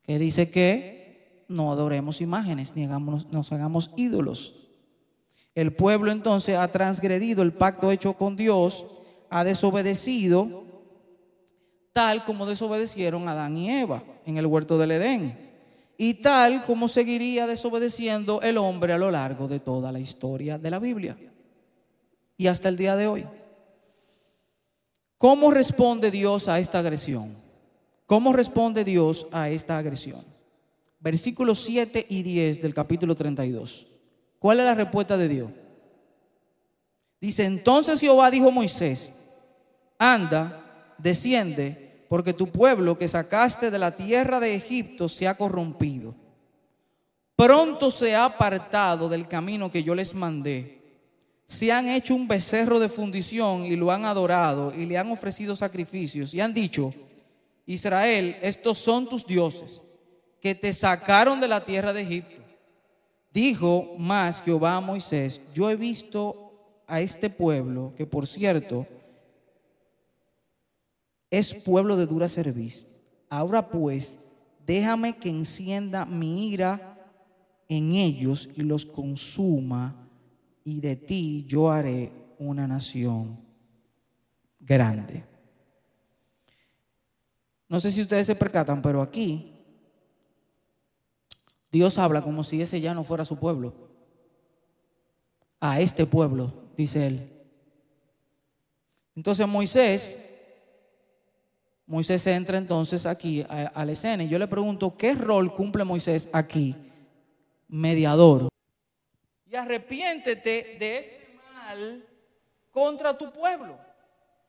Que 0.04 0.20
dice 0.20 0.48
que 0.48 1.46
no 1.48 1.72
adoremos 1.72 2.22
imágenes 2.22 2.76
ni 2.76 2.86
nos 2.86 3.52
hagamos 3.52 3.90
ídolos. 3.98 4.70
El 5.56 5.74
pueblo 5.74 6.12
entonces 6.12 6.58
ha 6.58 6.68
transgredido 6.68 7.42
el 7.42 7.54
pacto 7.54 7.90
hecho 7.90 8.14
con 8.14 8.36
Dios, 8.36 9.02
ha 9.32 9.44
desobedecido, 9.44 10.64
tal 11.92 12.24
como 12.24 12.46
desobedecieron 12.46 13.28
Adán 13.28 13.58
y 13.58 13.72
Eva 13.72 14.04
en 14.28 14.38
el 14.38 14.46
huerto 14.46 14.78
del 14.78 14.92
Edén. 14.92 15.40
Y 15.98 16.14
tal 16.14 16.66
como 16.66 16.88
seguiría 16.88 17.48
desobedeciendo 17.48 18.44
el 18.44 18.60
hombre 18.60 18.94
a 18.94 19.00
lo 19.00 19.10
largo 19.10 19.48
de 19.48 19.60
toda 19.60 19.92
la 19.92 20.00
historia 20.00 20.60
de 20.60 20.70
la 20.70 20.78
Biblia. 20.78 21.18
Y 22.38 22.46
hasta 22.46 22.70
el 22.70 22.78
día 22.78 22.96
de 22.96 23.08
hoy. 23.08 23.26
¿Cómo 25.20 25.52
responde 25.52 26.12
Dios 26.12 26.48
a 26.48 26.60
esta 26.60 26.80
agresión? 26.80 27.36
¿Cómo 28.06 28.32
responde 28.32 28.86
Dios 28.86 29.28
a 29.34 29.50
esta 29.50 29.78
agresión? 29.78 30.24
Versículos 31.02 31.60
7 31.60 32.06
y 32.08 32.24
10 32.24 32.62
del 32.62 32.74
capítulo 32.74 33.16
32. 33.16 33.86
¿Cuál 34.40 34.62
es 34.62 34.66
la 34.66 34.76
respuesta 34.76 35.18
de 35.18 35.28
Dios? 35.28 35.52
Dice, 37.20 37.44
entonces 37.44 38.00
Jehová 38.00 38.32
dijo 38.32 38.48
a 38.48 38.52
Moisés, 38.52 39.28
anda, 39.98 40.96
desciende, 40.98 42.06
porque 42.08 42.32
tu 42.32 42.48
pueblo 42.48 42.98
que 42.98 43.10
sacaste 43.10 43.72
de 43.72 43.78
la 43.78 43.98
tierra 43.98 44.40
de 44.40 44.56
Egipto 44.56 45.10
se 45.10 45.28
ha 45.28 45.36
corrompido. 45.36 46.16
Pronto 47.36 47.92
se 47.92 48.16
ha 48.16 48.24
apartado 48.24 49.10
del 49.10 49.28
camino 49.28 49.70
que 49.70 49.84
yo 49.84 49.94
les 49.96 50.14
mandé 50.14 50.79
se 51.50 51.72
han 51.72 51.90
hecho 51.90 52.14
un 52.14 52.28
becerro 52.28 52.80
de 52.80 52.90
fundición 52.90 53.66
y 53.66 53.76
lo 53.76 53.92
han 53.92 54.06
adorado 54.06 54.72
y 54.72 54.86
le 54.86 55.00
han 55.00 55.12
ofrecido 55.12 55.56
sacrificios 55.56 56.32
y 56.36 56.42
han 56.42 56.54
dicho, 56.54 56.92
Israel, 57.66 58.38
estos 58.44 58.78
son 58.78 59.10
tus 59.10 59.26
dioses 59.26 59.82
que 60.40 60.54
te 60.54 60.72
sacaron 60.72 61.42
de 61.42 61.48
la 61.48 61.66
tierra 61.66 61.92
de 61.92 62.02
Egipto. 62.02 62.40
Dijo 63.34 63.96
más 63.98 64.44
Jehová 64.44 64.76
a 64.76 64.82
Moisés, 64.82 65.42
yo 65.56 65.72
he 65.72 65.76
visto 65.76 66.84
a 66.86 67.02
este 67.02 67.32
pueblo, 67.32 67.94
que 67.98 68.06
por 68.06 68.28
cierto 68.28 68.86
es 71.32 71.56
pueblo 71.56 71.98
de 71.98 72.06
dura 72.06 72.30
cerviz. 72.30 72.86
Ahora 73.28 73.72
pues, 73.72 74.20
déjame 74.68 75.18
que 75.18 75.30
encienda 75.30 76.06
mi 76.06 76.52
ira 76.52 77.12
en 77.68 77.94
ellos 77.94 78.50
y 78.56 78.62
los 78.62 78.86
consuma 78.86 80.09
y 80.70 80.82
de 80.82 80.96
ti 80.96 81.46
yo 81.48 81.72
haré 81.72 82.12
una 82.38 82.68
nación 82.68 83.44
grande. 84.60 85.24
No 87.68 87.80
sé 87.80 87.92
si 87.92 88.04
ustedes 88.04 88.28
se 88.28 88.36
percatan, 88.36 88.80
pero 88.80 89.02
aquí 89.02 89.52
Dios 91.72 91.98
habla 91.98 92.22
como 92.22 92.44
si 92.44 92.62
ese 92.62 92.80
ya 92.80 92.94
no 92.94 93.04
fuera 93.04 93.26
su 93.26 93.38
pueblo. 93.38 93.74
A 95.60 95.82
este 95.82 96.06
pueblo, 96.06 96.54
dice 96.78 97.08
él. 97.08 97.34
Entonces 99.16 99.48
Moisés, 99.48 100.34
Moisés 101.88 102.28
entra 102.28 102.60
entonces 102.60 103.08
aquí 103.08 103.42
a, 103.42 103.72
a 103.74 103.86
la 103.86 103.92
escena 103.92 104.24
y 104.24 104.30
yo 104.30 104.38
le 104.38 104.48
pregunto, 104.48 104.96
¿qué 104.96 105.16
rol 105.16 105.52
cumple 105.52 105.84
Moisés 105.84 106.30
aquí? 106.32 106.76
Mediador 107.68 108.50
y 109.52 109.56
arrepiéntete 109.56 110.78
de 110.80 110.98
este 110.98 111.40
mal 111.54 112.06
contra 112.72 113.18
tu 113.18 113.32
pueblo. 113.32 113.78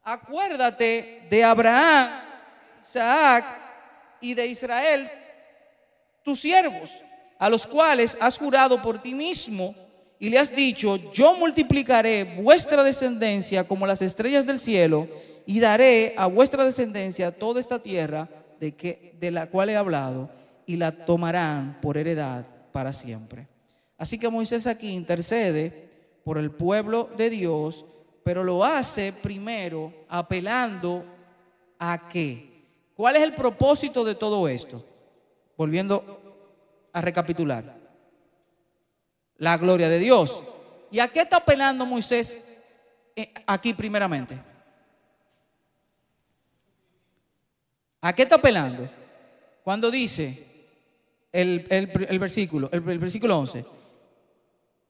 Acuérdate 0.02 1.26
de 1.30 1.44
Abraham, 1.44 2.08
Isaac 2.82 3.44
y 4.20 4.34
de 4.34 4.46
Israel, 4.46 5.08
tus 6.22 6.40
siervos, 6.40 7.02
a 7.38 7.48
los 7.48 7.66
cuales 7.66 8.16
has 8.20 8.36
jurado 8.36 8.80
por 8.82 9.00
ti 9.00 9.14
mismo 9.14 9.74
y 10.18 10.28
le 10.28 10.38
has 10.38 10.54
dicho, 10.54 10.96
yo 11.12 11.34
multiplicaré 11.36 12.24
vuestra 12.24 12.82
descendencia 12.82 13.64
como 13.66 13.86
las 13.86 14.02
estrellas 14.02 14.44
del 14.44 14.58
cielo 14.58 15.08
y 15.46 15.60
daré 15.60 16.14
a 16.18 16.26
vuestra 16.26 16.64
descendencia 16.64 17.32
toda 17.32 17.58
esta 17.58 17.78
tierra 17.78 18.28
de, 18.58 19.14
de 19.18 19.30
la 19.30 19.46
cual 19.46 19.70
he 19.70 19.76
hablado 19.76 20.30
y 20.66 20.76
la 20.76 20.92
tomarán 20.92 21.78
por 21.80 21.96
heredad 21.96 22.44
para 22.70 22.92
siempre. 22.92 23.48
Así 24.00 24.18
que 24.18 24.30
Moisés 24.30 24.66
aquí 24.66 24.88
intercede 24.88 25.90
por 26.24 26.38
el 26.38 26.50
pueblo 26.50 27.10
de 27.18 27.28
Dios, 27.28 27.84
pero 28.24 28.42
lo 28.42 28.64
hace 28.64 29.12
primero 29.12 29.92
apelando 30.08 31.04
a 31.78 32.08
qué. 32.08 32.64
¿Cuál 32.96 33.16
es 33.16 33.22
el 33.22 33.34
propósito 33.34 34.02
de 34.02 34.14
todo 34.14 34.48
esto? 34.48 34.82
Volviendo 35.54 36.88
a 36.94 37.02
recapitular. 37.02 37.76
La 39.36 39.58
gloria 39.58 39.90
de 39.90 39.98
Dios. 39.98 40.44
¿Y 40.90 40.98
a 40.98 41.08
qué 41.08 41.20
está 41.20 41.36
apelando 41.36 41.84
Moisés 41.84 42.56
eh, 43.14 43.34
aquí 43.46 43.74
primeramente? 43.74 44.34
¿A 48.00 48.14
qué 48.14 48.22
está 48.22 48.36
apelando? 48.36 48.88
Cuando 49.62 49.90
dice 49.90 50.42
el, 51.30 51.66
versículo, 52.18 52.70
el 52.72 52.80
versículo 52.80 53.38
11 53.38 53.79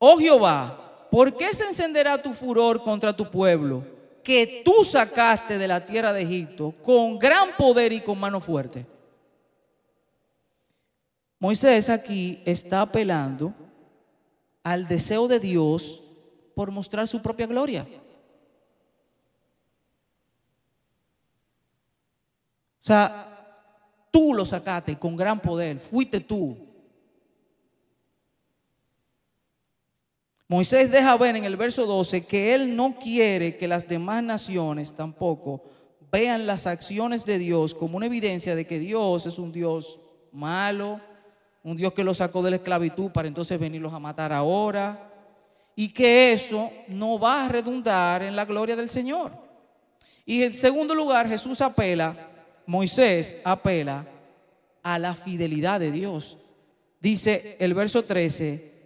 oh 0.00 0.18
Jehová, 0.18 1.06
¿por 1.10 1.36
qué 1.36 1.54
se 1.54 1.64
encenderá 1.64 2.20
tu 2.20 2.32
furor 2.32 2.82
contra 2.82 3.14
tu 3.14 3.30
pueblo 3.30 3.84
que 4.24 4.62
tú 4.64 4.82
sacaste 4.82 5.58
de 5.58 5.68
la 5.68 5.86
tierra 5.86 6.12
de 6.12 6.22
Egipto 6.22 6.74
con 6.82 7.18
gran 7.18 7.50
poder 7.56 7.92
y 7.92 8.00
con 8.00 8.18
mano 8.18 8.40
fuerte? 8.40 8.84
Moisés 11.38 11.88
aquí 11.88 12.42
está 12.44 12.80
apelando 12.80 13.54
al 14.62 14.88
deseo 14.88 15.28
de 15.28 15.38
Dios 15.38 16.02
por 16.54 16.70
mostrar 16.70 17.06
su 17.06 17.22
propia 17.22 17.46
gloria. 17.46 17.86
O 22.80 22.82
sea, 22.82 24.08
tú 24.10 24.34
lo 24.34 24.44
sacaste 24.44 24.98
con 24.98 25.16
gran 25.16 25.40
poder, 25.40 25.78
fuiste 25.78 26.20
tú. 26.20 26.69
Moisés 30.50 30.90
deja 30.90 31.16
ver 31.16 31.36
en 31.36 31.44
el 31.44 31.56
verso 31.56 31.86
12 31.86 32.22
que 32.22 32.56
él 32.56 32.74
no 32.74 32.96
quiere 32.98 33.56
que 33.56 33.68
las 33.68 33.86
demás 33.86 34.20
naciones 34.20 34.92
tampoco 34.92 35.62
vean 36.10 36.44
las 36.44 36.66
acciones 36.66 37.24
de 37.24 37.38
Dios 37.38 37.72
como 37.72 37.96
una 37.96 38.06
evidencia 38.06 38.56
de 38.56 38.66
que 38.66 38.80
Dios 38.80 39.26
es 39.26 39.38
un 39.38 39.52
Dios 39.52 40.00
malo, 40.32 41.00
un 41.62 41.76
Dios 41.76 41.92
que 41.92 42.02
los 42.02 42.16
sacó 42.16 42.42
de 42.42 42.50
la 42.50 42.56
esclavitud 42.56 43.12
para 43.12 43.28
entonces 43.28 43.60
venirlos 43.60 43.92
a 43.92 44.00
matar 44.00 44.32
ahora, 44.32 45.12
y 45.76 45.92
que 45.92 46.32
eso 46.32 46.72
no 46.88 47.16
va 47.16 47.46
a 47.46 47.48
redundar 47.48 48.24
en 48.24 48.34
la 48.34 48.44
gloria 48.44 48.74
del 48.74 48.90
Señor. 48.90 49.30
Y 50.26 50.42
en 50.42 50.52
segundo 50.52 50.96
lugar, 50.96 51.28
Jesús 51.28 51.60
apela, 51.60 52.28
Moisés 52.66 53.36
apela 53.44 54.04
a 54.82 54.98
la 54.98 55.14
fidelidad 55.14 55.78
de 55.78 55.92
Dios. 55.92 56.38
Dice 57.00 57.56
el 57.60 57.72
verso 57.72 58.02
13, 58.02 58.79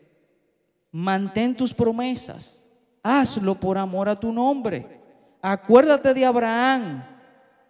Mantén 0.95 1.57
tus 1.57 1.75
promesas. 1.75 2.61
Hazlo 3.03 3.59
por 3.59 3.77
amor 3.77 4.09
a 4.09 4.15
tu 4.15 4.33
nombre. 4.33 4.87
Acuérdate 5.43 6.15
de 6.15 6.25
Abraham, 6.25 7.05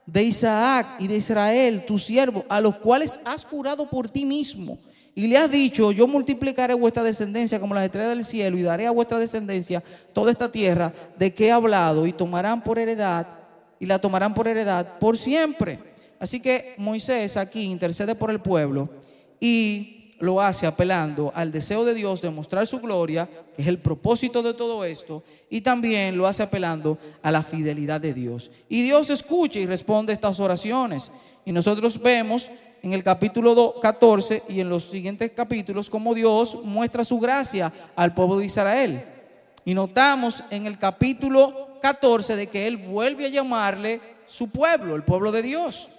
de 0.04 0.24
Isaac 0.24 0.86
y 0.98 1.06
de 1.06 1.16
Israel, 1.16 1.84
tu 1.86 1.96
siervo, 1.96 2.44
a 2.50 2.60
los 2.60 2.76
cuales 2.76 3.18
has 3.24 3.42
jurado 3.46 3.88
por 3.88 4.10
ti 4.10 4.26
mismo. 4.26 4.76
Y 5.14 5.26
le 5.26 5.38
has 5.38 5.50
dicho, 5.50 5.90
yo 5.90 6.06
multiplicaré 6.06 6.74
vuestra 6.74 7.02
descendencia 7.02 7.58
como 7.58 7.72
las 7.72 7.86
estrellas 7.86 8.10
del 8.10 8.26
cielo 8.26 8.58
y 8.58 8.62
daré 8.62 8.86
a 8.86 8.90
vuestra 8.90 9.18
descendencia 9.18 9.82
toda 10.12 10.30
esta 10.30 10.52
tierra 10.52 10.92
de 11.16 11.32
que 11.32 11.46
he 11.46 11.50
hablado 11.50 12.06
y 12.06 12.12
tomarán 12.12 12.62
por 12.62 12.78
heredad 12.78 13.26
y 13.80 13.86
la 13.86 13.98
tomarán 13.98 14.34
por 14.34 14.48
heredad 14.48 14.98
por 14.98 15.16
siempre. 15.16 15.78
Así 16.20 16.40
que 16.40 16.74
Moisés 16.76 17.38
aquí 17.38 17.62
intercede 17.62 18.14
por 18.14 18.30
el 18.30 18.40
pueblo 18.40 18.90
y 19.40 20.03
lo 20.20 20.40
hace 20.40 20.66
apelando 20.66 21.32
al 21.34 21.50
deseo 21.50 21.84
de 21.84 21.94
Dios 21.94 22.22
de 22.22 22.30
mostrar 22.30 22.66
su 22.66 22.80
gloria, 22.80 23.28
que 23.54 23.62
es 23.62 23.68
el 23.68 23.78
propósito 23.78 24.42
de 24.42 24.54
todo 24.54 24.84
esto, 24.84 25.22
y 25.50 25.60
también 25.60 26.16
lo 26.16 26.26
hace 26.26 26.42
apelando 26.42 26.98
a 27.22 27.30
la 27.30 27.42
fidelidad 27.42 28.00
de 28.00 28.14
Dios. 28.14 28.50
Y 28.68 28.82
Dios 28.82 29.10
escucha 29.10 29.58
y 29.58 29.66
responde 29.66 30.12
estas 30.12 30.40
oraciones. 30.40 31.12
Y 31.44 31.52
nosotros 31.52 32.00
vemos 32.00 32.50
en 32.82 32.92
el 32.92 33.02
capítulo 33.02 33.76
14 33.80 34.42
y 34.48 34.60
en 34.60 34.68
los 34.68 34.84
siguientes 34.84 35.30
capítulos 35.34 35.90
cómo 35.90 36.14
Dios 36.14 36.58
muestra 36.64 37.04
su 37.04 37.18
gracia 37.18 37.72
al 37.96 38.14
pueblo 38.14 38.38
de 38.38 38.46
Israel. 38.46 39.04
Y 39.64 39.74
notamos 39.74 40.44
en 40.50 40.66
el 40.66 40.78
capítulo 40.78 41.78
14 41.80 42.36
de 42.36 42.46
que 42.46 42.66
Él 42.66 42.76
vuelve 42.76 43.26
a 43.26 43.30
llamarle 43.30 44.00
su 44.26 44.48
pueblo, 44.48 44.96
el 44.96 45.02
pueblo 45.02 45.32
de 45.32 45.42
Dios. 45.42 45.90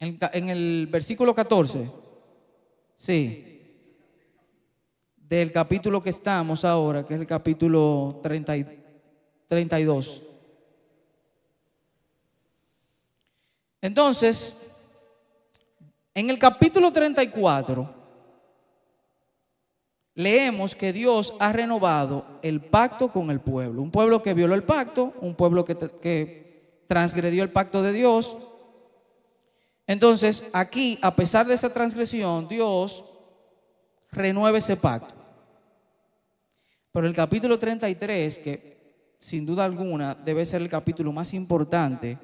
En, 0.00 0.48
el 0.50 0.86
versículo 0.90 1.34
14. 1.34 2.03
Sí. 3.04 3.60
Del 5.14 5.52
capítulo 5.52 6.02
que 6.02 6.08
estamos 6.08 6.64
ahora, 6.64 7.04
que 7.04 7.12
es 7.12 7.20
el 7.20 7.26
capítulo 7.26 8.18
32. 8.22 10.22
Entonces, 13.82 14.68
en 16.14 16.30
el 16.30 16.38
capítulo 16.38 16.90
34, 16.90 17.94
leemos 20.14 20.74
que 20.74 20.94
Dios 20.94 21.34
ha 21.40 21.52
renovado 21.52 22.24
el 22.40 22.62
pacto 22.62 23.12
con 23.12 23.30
el 23.30 23.40
pueblo. 23.40 23.82
Un 23.82 23.90
pueblo 23.90 24.22
que 24.22 24.32
violó 24.32 24.54
el 24.54 24.64
pacto, 24.64 25.12
un 25.20 25.34
pueblo 25.34 25.66
que, 25.66 25.76
que 25.76 26.84
transgredió 26.86 27.42
el 27.42 27.52
pacto 27.52 27.82
de 27.82 27.92
Dios, 27.92 28.38
entonces, 29.86 30.46
aquí, 30.52 30.98
a 31.02 31.14
pesar 31.14 31.46
de 31.46 31.54
esa 31.54 31.72
transgresión, 31.72 32.48
Dios 32.48 33.04
renueva 34.10 34.58
ese 34.58 34.76
pacto. 34.76 35.14
Pero 36.92 37.06
el 37.06 37.14
capítulo 37.14 37.58
33, 37.58 38.38
que 38.38 39.14
sin 39.18 39.44
duda 39.44 39.64
alguna 39.64 40.14
debe 40.14 40.46
ser 40.46 40.62
el 40.62 40.68
capítulo 40.68 41.12
más 41.12 41.34
importante 41.34 42.18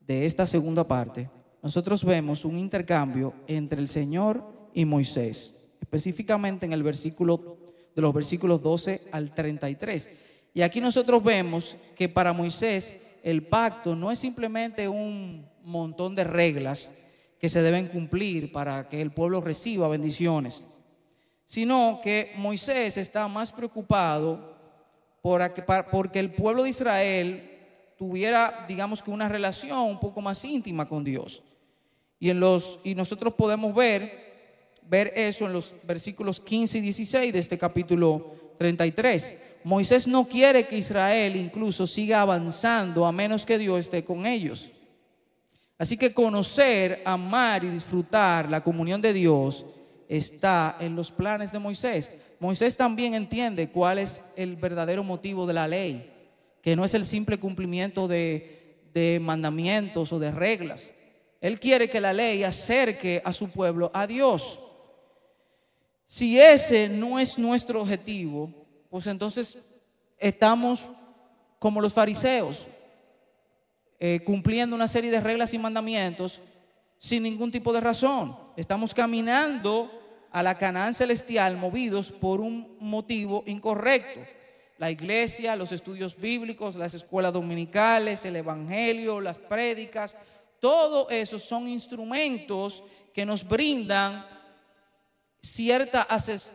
de 0.00 0.26
esta 0.26 0.46
segunda 0.46 0.84
parte, 0.84 1.30
nosotros 1.62 2.04
vemos 2.04 2.44
un 2.44 2.58
intercambio 2.58 3.32
entre 3.46 3.80
el 3.80 3.88
Señor 3.88 4.44
y 4.74 4.84
Moisés, 4.84 5.70
específicamente 5.80 6.66
en 6.66 6.72
el 6.72 6.82
versículo 6.82 7.56
de 7.96 8.02
los 8.02 8.12
versículos 8.12 8.62
12 8.62 9.08
al 9.12 9.34
33. 9.34 10.10
Y 10.52 10.62
aquí 10.62 10.80
nosotros 10.80 11.24
vemos 11.24 11.76
que 11.96 12.08
para 12.08 12.32
Moisés 12.32 12.98
el 13.22 13.46
pacto 13.46 13.96
no 13.96 14.12
es 14.12 14.18
simplemente 14.18 14.86
un 14.88 15.48
montón 15.64 16.14
de 16.14 16.24
reglas 16.24 16.92
que 17.40 17.48
se 17.48 17.62
deben 17.62 17.88
cumplir 17.88 18.52
para 18.52 18.88
que 18.88 19.00
el 19.00 19.10
pueblo 19.10 19.40
reciba 19.40 19.88
bendiciones, 19.88 20.66
sino 21.46 22.00
que 22.02 22.32
Moisés 22.36 22.96
está 22.96 23.28
más 23.28 23.52
preocupado 23.52 24.54
por 25.20 25.42
porque 25.90 26.20
el 26.20 26.32
pueblo 26.32 26.62
de 26.62 26.70
Israel 26.70 27.50
tuviera, 27.96 28.64
digamos 28.68 29.02
que 29.02 29.10
una 29.10 29.28
relación 29.28 29.78
un 29.78 30.00
poco 30.00 30.20
más 30.20 30.44
íntima 30.44 30.86
con 30.86 31.04
Dios. 31.04 31.42
Y, 32.18 32.30
en 32.30 32.40
los, 32.40 32.80
y 32.84 32.94
nosotros 32.94 33.34
podemos 33.34 33.74
ver, 33.74 34.80
ver 34.82 35.12
eso 35.16 35.46
en 35.46 35.52
los 35.52 35.74
versículos 35.84 36.40
15 36.40 36.78
y 36.78 36.80
16 36.80 37.32
de 37.32 37.38
este 37.38 37.58
capítulo 37.58 38.34
33. 38.58 39.34
Moisés 39.64 40.06
no 40.06 40.28
quiere 40.28 40.66
que 40.66 40.78
Israel 40.78 41.36
incluso 41.36 41.86
siga 41.86 42.20
avanzando 42.20 43.06
a 43.06 43.12
menos 43.12 43.46
que 43.46 43.58
Dios 43.58 43.80
esté 43.80 44.04
con 44.04 44.26
ellos. 44.26 44.72
Así 45.78 45.96
que 45.96 46.14
conocer, 46.14 47.02
amar 47.04 47.64
y 47.64 47.68
disfrutar 47.68 48.48
la 48.48 48.62
comunión 48.62 49.02
de 49.02 49.12
Dios 49.12 49.66
está 50.08 50.76
en 50.80 50.94
los 50.94 51.10
planes 51.10 51.50
de 51.50 51.58
Moisés. 51.58 52.12
Moisés 52.38 52.76
también 52.76 53.14
entiende 53.14 53.70
cuál 53.70 53.98
es 53.98 54.20
el 54.36 54.56
verdadero 54.56 55.02
motivo 55.02 55.46
de 55.46 55.54
la 55.54 55.66
ley, 55.66 56.10
que 56.62 56.76
no 56.76 56.84
es 56.84 56.94
el 56.94 57.04
simple 57.04 57.38
cumplimiento 57.38 58.06
de, 58.06 58.60
mandamientos 59.20 60.12
o 60.12 60.20
de 60.20 60.30
reglas. 60.30 60.92
Él 61.40 61.58
quiere 61.58 61.90
que 61.90 62.00
la 62.00 62.12
ley 62.12 62.44
acerque 62.44 63.20
a 63.24 63.32
su 63.32 63.48
pueblo 63.48 63.90
a 63.92 64.06
Dios. 64.06 64.58
Si 66.04 66.40
ese 66.40 66.88
no 66.88 67.18
es 67.18 67.38
nuestro 67.38 67.80
objetivo, 67.80 68.52
pues 68.88 69.06
entonces 69.08 69.74
estamos 70.18 70.88
como 71.58 71.80
los 71.80 71.92
fariseos, 71.92 72.68
eh, 74.06 74.20
cumpliendo 74.22 74.76
una 74.76 74.86
serie 74.86 75.10
de 75.10 75.22
reglas 75.22 75.54
y 75.54 75.58
mandamientos 75.58 76.42
sin 76.98 77.22
ningún 77.22 77.50
tipo 77.50 77.72
de 77.72 77.80
razón. 77.80 78.36
Estamos 78.54 78.92
caminando 78.92 79.90
a 80.30 80.42
la 80.42 80.58
Canaán 80.58 80.92
celestial 80.92 81.56
movidos 81.56 82.12
por 82.12 82.42
un 82.42 82.76
motivo 82.80 83.44
incorrecto. 83.46 84.20
La 84.76 84.90
iglesia, 84.90 85.56
los 85.56 85.72
estudios 85.72 86.20
bíblicos, 86.20 86.76
las 86.76 86.92
escuelas 86.92 87.32
dominicales, 87.32 88.26
el 88.26 88.36
evangelio, 88.36 89.22
las 89.22 89.38
prédicas, 89.38 90.18
todo 90.60 91.08
eso 91.08 91.38
son 91.38 91.66
instrumentos 91.66 92.84
que 93.14 93.24
nos 93.24 93.42
brindan 93.48 94.22
cierta 95.44 96.00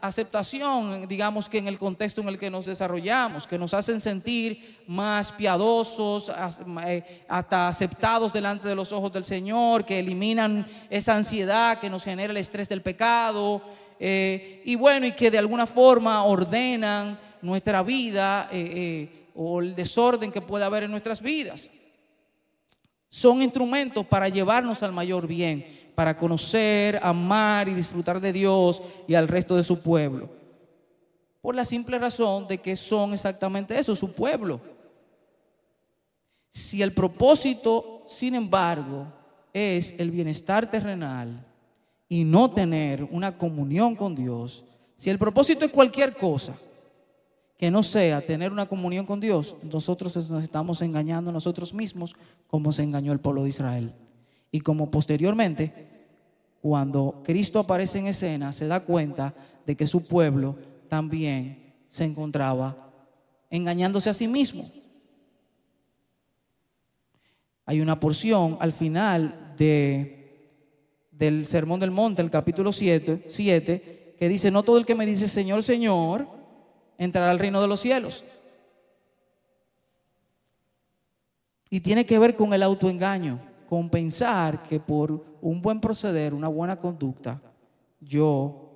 aceptación, 0.02 1.08
digamos 1.08 1.48
que 1.48 1.60
en 1.60 1.68
el 1.68 1.78
contexto 1.78 2.22
en 2.22 2.28
el 2.28 2.40
que 2.40 2.50
nos 2.50 2.66
desarrollamos, 2.66 3.46
que 3.46 3.60
nos 3.60 3.76
hacen 3.76 4.02
sentir 4.02 4.84
más 4.88 5.32
piadosos, 5.32 6.32
eh, 6.88 7.24
hasta 7.30 7.68
aceptados 7.68 8.34
delante 8.34 8.68
de 8.68 8.74
los 8.74 8.92
ojos 8.92 9.12
del 9.12 9.24
Señor, 9.24 9.86
que 9.86 10.00
eliminan 10.00 10.66
esa 10.90 11.16
ansiedad 11.16 11.78
que 11.80 11.90
nos 11.90 12.04
genera 12.04 12.32
el 12.32 12.38
estrés 12.38 12.68
del 12.68 12.82
pecado, 12.82 13.62
eh, 14.00 14.64
y 14.66 14.74
bueno, 14.74 15.06
y 15.06 15.12
que 15.12 15.30
de 15.30 15.38
alguna 15.38 15.68
forma 15.68 16.24
ordenan 16.24 17.20
nuestra 17.44 17.84
vida 17.84 18.50
eh, 18.52 19.28
o 19.36 19.60
el 19.60 19.76
desorden 19.76 20.32
que 20.32 20.42
puede 20.42 20.66
haber 20.66 20.84
en 20.84 20.92
nuestras 20.92 21.22
vidas. 21.22 21.70
Son 23.08 23.44
instrumentos 23.44 24.06
para 24.08 24.30
llevarnos 24.30 24.82
al 24.82 24.94
mayor 24.94 25.28
bien 25.28 25.89
para 26.00 26.16
conocer, 26.16 26.98
amar 27.04 27.68
y 27.68 27.74
disfrutar 27.74 28.22
de 28.22 28.32
Dios 28.32 28.82
y 29.06 29.16
al 29.16 29.28
resto 29.28 29.58
de 29.58 29.66
su 29.66 29.80
pueblo. 29.80 30.30
Por 31.42 31.56
la 31.56 31.66
simple 31.66 32.00
razón 32.00 32.48
de 32.48 32.58
que 32.58 32.78
son 32.78 33.12
exactamente 33.12 33.78
eso, 33.78 33.94
su 33.94 34.10
pueblo. 34.10 34.62
Si 36.50 36.82
el 36.82 36.94
propósito, 36.94 38.06
sin 38.08 38.34
embargo, 38.34 39.08
es 39.52 39.94
el 39.98 40.10
bienestar 40.10 40.72
terrenal 40.72 41.46
y 42.08 42.24
no 42.24 42.50
tener 42.50 43.04
una 43.12 43.38
comunión 43.38 43.94
con 43.94 44.16
Dios, 44.16 44.64
si 44.96 45.10
el 45.10 45.20
propósito 45.20 45.66
es 45.66 45.72
cualquier 45.74 46.16
cosa 46.16 46.56
que 47.58 47.70
no 47.70 47.84
sea 47.84 48.22
tener 48.22 48.54
una 48.54 48.68
comunión 48.68 49.06
con 49.06 49.20
Dios, 49.20 49.58
nosotros 49.64 50.16
nos 50.30 50.44
estamos 50.46 50.82
engañando 50.82 51.30
a 51.30 51.34
nosotros 51.34 51.74
mismos 51.74 52.16
como 52.48 52.72
se 52.72 52.84
engañó 52.84 53.12
el 53.12 53.20
pueblo 53.20 53.44
de 53.44 53.50
Israel. 53.50 53.94
Y 54.52 54.62
como 54.62 54.90
posteriormente 54.90 55.90
cuando 56.62 57.22
Cristo 57.24 57.60
aparece 57.60 58.00
en 58.00 58.08
escena, 58.08 58.52
se 58.52 58.68
da 58.68 58.82
cuenta 58.82 59.34
de 59.66 59.76
que 59.76 59.88
su 59.88 60.04
pueblo 60.04 60.58
también 60.88 61.74
se 61.88 62.04
encontraba 62.04 62.92
engañándose 63.50 64.10
a 64.10 64.14
sí 64.14 64.28
mismo. 64.28 64.64
Hay 67.66 67.82
una 67.82 68.00
porción 68.00 68.58
al 68.60 68.74
final 68.74 69.54
de, 69.58 70.66
del 71.12 71.46
Sermón 71.46 71.80
del 71.80 71.92
Monte, 71.92 72.22
el 72.22 72.32
capítulo 72.32 72.72
7, 72.72 73.24
7, 73.28 74.16
que 74.18 74.30
dice, 74.30 74.52
no 74.52 74.64
todo 74.64 74.78
el 74.78 74.86
que 74.86 74.96
me 74.96 75.06
dice 75.06 75.28
Señor, 75.28 75.64
Señor, 75.64 76.28
entrará 76.98 77.30
al 77.30 77.40
reino 77.40 77.62
de 77.62 77.68
los 77.68 77.80
cielos. 77.80 78.26
Y 81.70 81.80
tiene 81.82 82.06
que 82.06 82.20
ver 82.20 82.36
con 82.36 82.54
el 82.54 82.64
autoengaño 82.64 83.49
con 83.70 83.88
pensar 83.88 84.64
que 84.64 84.80
por 84.80 85.24
un 85.42 85.62
buen 85.62 85.80
proceder, 85.80 86.34
una 86.34 86.48
buena 86.48 86.78
conducta, 86.78 87.40
yo 88.02 88.72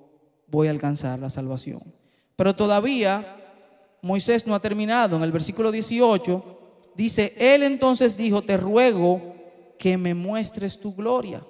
voy 0.46 0.68
a 0.68 0.70
alcanzar 0.70 1.18
la 1.18 1.28
salvación. 1.28 1.82
Pero 2.36 2.54
todavía 2.54 3.24
Moisés 4.02 4.46
no 4.46 4.54
ha 4.54 4.60
terminado. 4.60 5.16
En 5.16 5.24
el 5.24 5.32
versículo 5.32 5.72
18 5.72 6.58
dice, 6.94 7.32
él 7.36 7.64
entonces 7.64 8.16
dijo, 8.16 8.42
te 8.42 8.56
ruego 8.56 9.34
que 9.80 9.96
me 9.96 10.14
muestres 10.14 10.78
tu 10.78 10.94
gloria. 10.94 11.44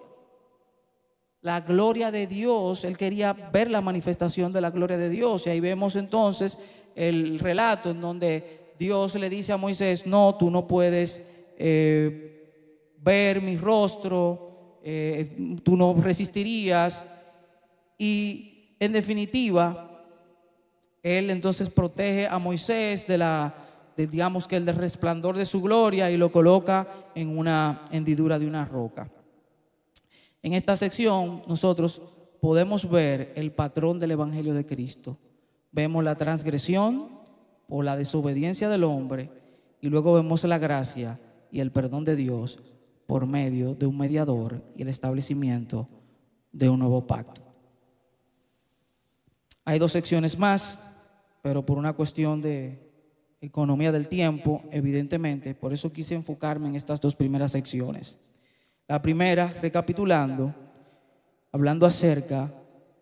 La 1.42 1.60
gloria 1.60 2.10
de 2.10 2.26
Dios, 2.26 2.82
él 2.84 2.96
quería 2.96 3.34
ver 3.34 3.70
la 3.70 3.82
manifestación 3.82 4.54
de 4.54 4.62
la 4.62 4.70
gloria 4.70 4.96
de 4.96 5.10
Dios. 5.10 5.46
Y 5.46 5.50
ahí 5.50 5.60
vemos 5.60 5.96
entonces 5.96 6.58
el 6.94 7.38
relato 7.40 7.90
en 7.90 8.00
donde 8.00 8.72
Dios 8.78 9.16
le 9.16 9.28
dice 9.28 9.52
a 9.52 9.58
Moisés, 9.58 10.06
no, 10.06 10.34
tú 10.38 10.50
no 10.50 10.66
puedes... 10.66 11.34
Eh, 11.58 12.30
ver 13.04 13.42
mi 13.42 13.56
rostro, 13.56 14.80
eh, 14.82 15.60
tú 15.62 15.76
no 15.76 15.94
resistirías. 15.94 17.04
Y 17.98 18.74
en 18.80 18.92
definitiva, 18.92 20.02
él 21.02 21.30
entonces 21.30 21.68
protege 21.68 22.26
a 22.26 22.38
Moisés 22.38 23.06
de 23.06 23.18
la, 23.18 23.54
digamos 23.96 24.48
que 24.48 24.56
el 24.56 24.66
resplandor 24.66 25.36
de 25.36 25.46
su 25.46 25.60
gloria 25.60 26.10
y 26.10 26.16
lo 26.16 26.32
coloca 26.32 26.88
en 27.14 27.36
una 27.36 27.82
hendidura 27.92 28.38
de 28.38 28.46
una 28.46 28.64
roca. 28.64 29.10
En 30.42 30.54
esta 30.54 30.76
sección 30.76 31.42
nosotros 31.46 32.00
podemos 32.40 32.88
ver 32.88 33.32
el 33.36 33.52
patrón 33.52 33.98
del 33.98 34.12
Evangelio 34.12 34.54
de 34.54 34.66
Cristo. 34.66 35.16
Vemos 35.72 36.04
la 36.04 36.14
transgresión 36.14 37.08
o 37.68 37.82
la 37.82 37.96
desobediencia 37.96 38.68
del 38.68 38.84
hombre 38.84 39.30
y 39.80 39.88
luego 39.88 40.14
vemos 40.14 40.44
la 40.44 40.58
gracia 40.58 41.18
y 41.50 41.60
el 41.60 41.70
perdón 41.70 42.04
de 42.04 42.16
Dios 42.16 42.58
por 43.06 43.26
medio 43.26 43.74
de 43.74 43.86
un 43.86 43.98
mediador 43.98 44.62
y 44.76 44.82
el 44.82 44.88
establecimiento 44.88 45.86
de 46.52 46.68
un 46.68 46.78
nuevo 46.78 47.06
pacto. 47.06 47.42
Hay 49.64 49.78
dos 49.78 49.92
secciones 49.92 50.38
más, 50.38 50.92
pero 51.42 51.64
por 51.64 51.78
una 51.78 51.92
cuestión 51.92 52.40
de 52.42 52.84
economía 53.40 53.92
del 53.92 54.08
tiempo, 54.08 54.62
evidentemente, 54.70 55.54
por 55.54 55.72
eso 55.72 55.92
quise 55.92 56.14
enfocarme 56.14 56.68
en 56.68 56.76
estas 56.76 57.00
dos 57.00 57.14
primeras 57.14 57.52
secciones. 57.52 58.18
La 58.88 59.00
primera, 59.00 59.54
recapitulando, 59.62 60.54
hablando 61.52 61.86
acerca 61.86 62.52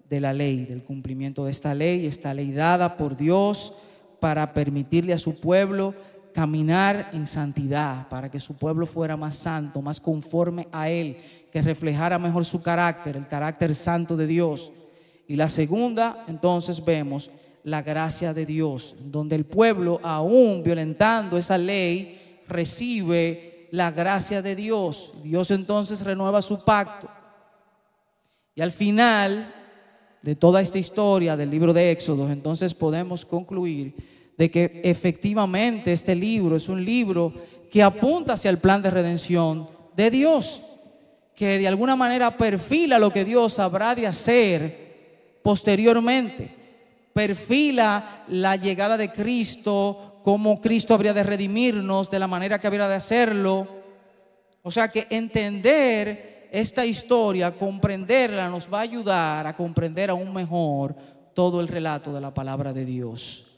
de 0.09 0.21
la 0.21 0.33
ley, 0.33 0.65
del 0.65 0.85
cumplimiento 0.85 1.45
de 1.45 1.51
esta 1.51 1.75
ley, 1.75 2.07
esta 2.07 2.35
ley 2.35 2.53
dada 2.53 2.97
por 2.97 3.17
Dios 3.17 3.73
para 4.21 4.55
permitirle 4.55 5.13
a 5.13 5.19
su 5.19 5.35
pueblo 5.35 5.95
caminar 6.33 7.11
en 7.13 7.27
santidad, 7.27 8.09
para 8.09 8.31
que 8.31 8.41
su 8.41 8.55
pueblo 8.55 8.87
fuera 8.87 9.17
más 9.17 9.35
santo, 9.35 9.83
más 9.83 10.01
conforme 10.01 10.69
a 10.73 10.89
Él, 10.89 11.17
que 11.51 11.63
reflejara 11.63 12.19
mejor 12.19 12.45
su 12.45 12.61
carácter, 12.61 13.17
el 13.17 13.27
carácter 13.27 13.75
santo 13.75 14.17
de 14.17 14.27
Dios. 14.27 14.73
Y 15.29 15.37
la 15.37 15.49
segunda, 15.49 16.25
entonces 16.27 16.85
vemos 16.85 17.31
la 17.63 17.83
gracia 17.83 18.35
de 18.35 18.47
Dios, 18.47 18.97
donde 19.07 19.37
el 19.37 19.45
pueblo, 19.45 20.01
aún 20.03 20.63
violentando 20.63 21.37
esa 21.37 21.59
ley, 21.59 22.41
recibe 22.49 23.69
la 23.71 23.91
gracia 23.91 24.43
de 24.43 24.57
Dios. 24.57 25.13
Dios 25.23 25.51
entonces 25.51 26.03
renueva 26.03 26.43
su 26.43 26.59
pacto. 26.59 27.09
Y 28.55 28.61
al 28.61 28.73
final 28.73 29.55
de 30.21 30.37
toda 30.37 30.61
esta 30.61 30.79
historia 30.79 31.37
del 31.37 31.51
libro 31.51 31.73
de 31.73 31.91
Éxodo, 31.91 32.31
entonces 32.31 32.75
podemos 32.75 33.25
concluir 33.25 34.12
de 34.37 34.51
que 34.51 34.81
efectivamente 34.85 35.93
este 35.93 36.15
libro 36.15 36.57
es 36.57 36.69
un 36.69 36.85
libro 36.85 37.33
que 37.71 37.83
apunta 37.83 38.35
hacia 38.35 38.51
el 38.51 38.59
plan 38.59 38.83
de 38.83 38.91
redención 38.91 39.69
de 39.97 40.11
Dios, 40.11 40.63
que 41.35 41.59
de 41.59 41.69
alguna 41.69 41.97
manera 41.97 42.37
perfila 42.37 42.99
lo 42.99 43.13
que 43.13 43.25
Dios 43.25 43.59
habrá 43.59 43.95
de 43.95 44.07
hacer 44.07 45.41
posteriormente, 45.43 46.55
perfila 47.13 48.25
la 48.29 48.57
llegada 48.57 48.97
de 48.97 49.11
Cristo 49.11 50.13
cómo 50.23 50.61
Cristo 50.61 50.95
habría 50.95 51.13
de 51.13 51.23
redimirnos, 51.23 52.11
de 52.11 52.19
la 52.19 52.27
manera 52.27 52.59
que 52.59 52.67
habría 52.67 52.89
de 52.89 52.95
hacerlo. 52.95 53.67
O 54.63 54.71
sea 54.71 54.89
que 54.89 55.07
entender 55.11 56.49
esta 56.53 56.87
historia, 56.87 57.53
comprenderla, 57.53 58.49
nos 58.49 58.73
va 58.73 58.79
a 58.79 58.83
ayudar 58.83 59.47
a 59.47 59.57
comprender 59.57 60.11
aún 60.11 60.33
mejor 60.33 60.95
todo 61.35 61.61
el 61.61 61.69
relato 61.69 62.13
de 62.13 62.21
la 62.21 62.33
palabra 62.33 62.73
de 62.73 62.85
Dios. 62.85 63.52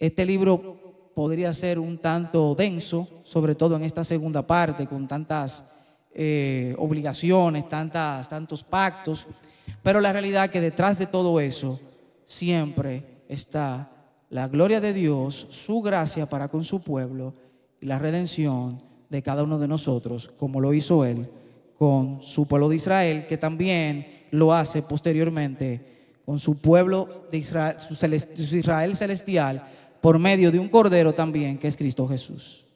Este 0.00 0.24
libro 0.24 1.12
podría 1.14 1.52
ser 1.52 1.78
un 1.78 1.98
tanto 1.98 2.54
denso, 2.54 3.06
sobre 3.22 3.54
todo 3.54 3.76
en 3.76 3.84
esta 3.84 4.02
segunda 4.02 4.46
parte, 4.46 4.86
con 4.86 5.06
tantas 5.06 5.62
eh, 6.14 6.74
obligaciones, 6.78 7.68
tantas, 7.68 8.26
tantos 8.26 8.64
pactos, 8.64 9.26
pero 9.82 10.00
la 10.00 10.12
realidad 10.12 10.46
es 10.46 10.50
que 10.50 10.60
detrás 10.62 10.98
de 10.98 11.04
todo 11.06 11.38
eso 11.38 11.78
siempre 12.24 13.24
está 13.28 13.90
la 14.30 14.48
gloria 14.48 14.80
de 14.80 14.94
Dios, 14.94 15.48
su 15.50 15.82
gracia 15.82 16.24
para 16.24 16.48
con 16.48 16.64
su 16.64 16.80
pueblo 16.80 17.34
y 17.78 17.84
la 17.84 17.98
redención 17.98 18.82
de 19.10 19.22
cada 19.22 19.42
uno 19.42 19.58
de 19.58 19.68
nosotros, 19.68 20.30
como 20.38 20.60
lo 20.62 20.72
hizo 20.72 21.04
Él 21.04 21.28
con 21.76 22.22
su 22.22 22.48
pueblo 22.48 22.70
de 22.70 22.76
Israel, 22.76 23.26
que 23.26 23.36
también 23.36 24.24
lo 24.30 24.54
hace 24.54 24.82
posteriormente 24.82 26.20
con 26.24 26.38
su 26.38 26.54
pueblo 26.54 27.26
de 27.30 27.38
Israel, 27.38 27.76
su 27.78 28.56
Israel 28.56 28.96
celestial, 28.96 29.62
por 30.00 30.18
medio 30.18 30.50
de 30.50 30.58
un 30.58 30.68
cordero 30.68 31.14
también, 31.14 31.58
que 31.58 31.68
es 31.68 31.76
Cristo 31.76 32.08
Jesús. 32.08 32.69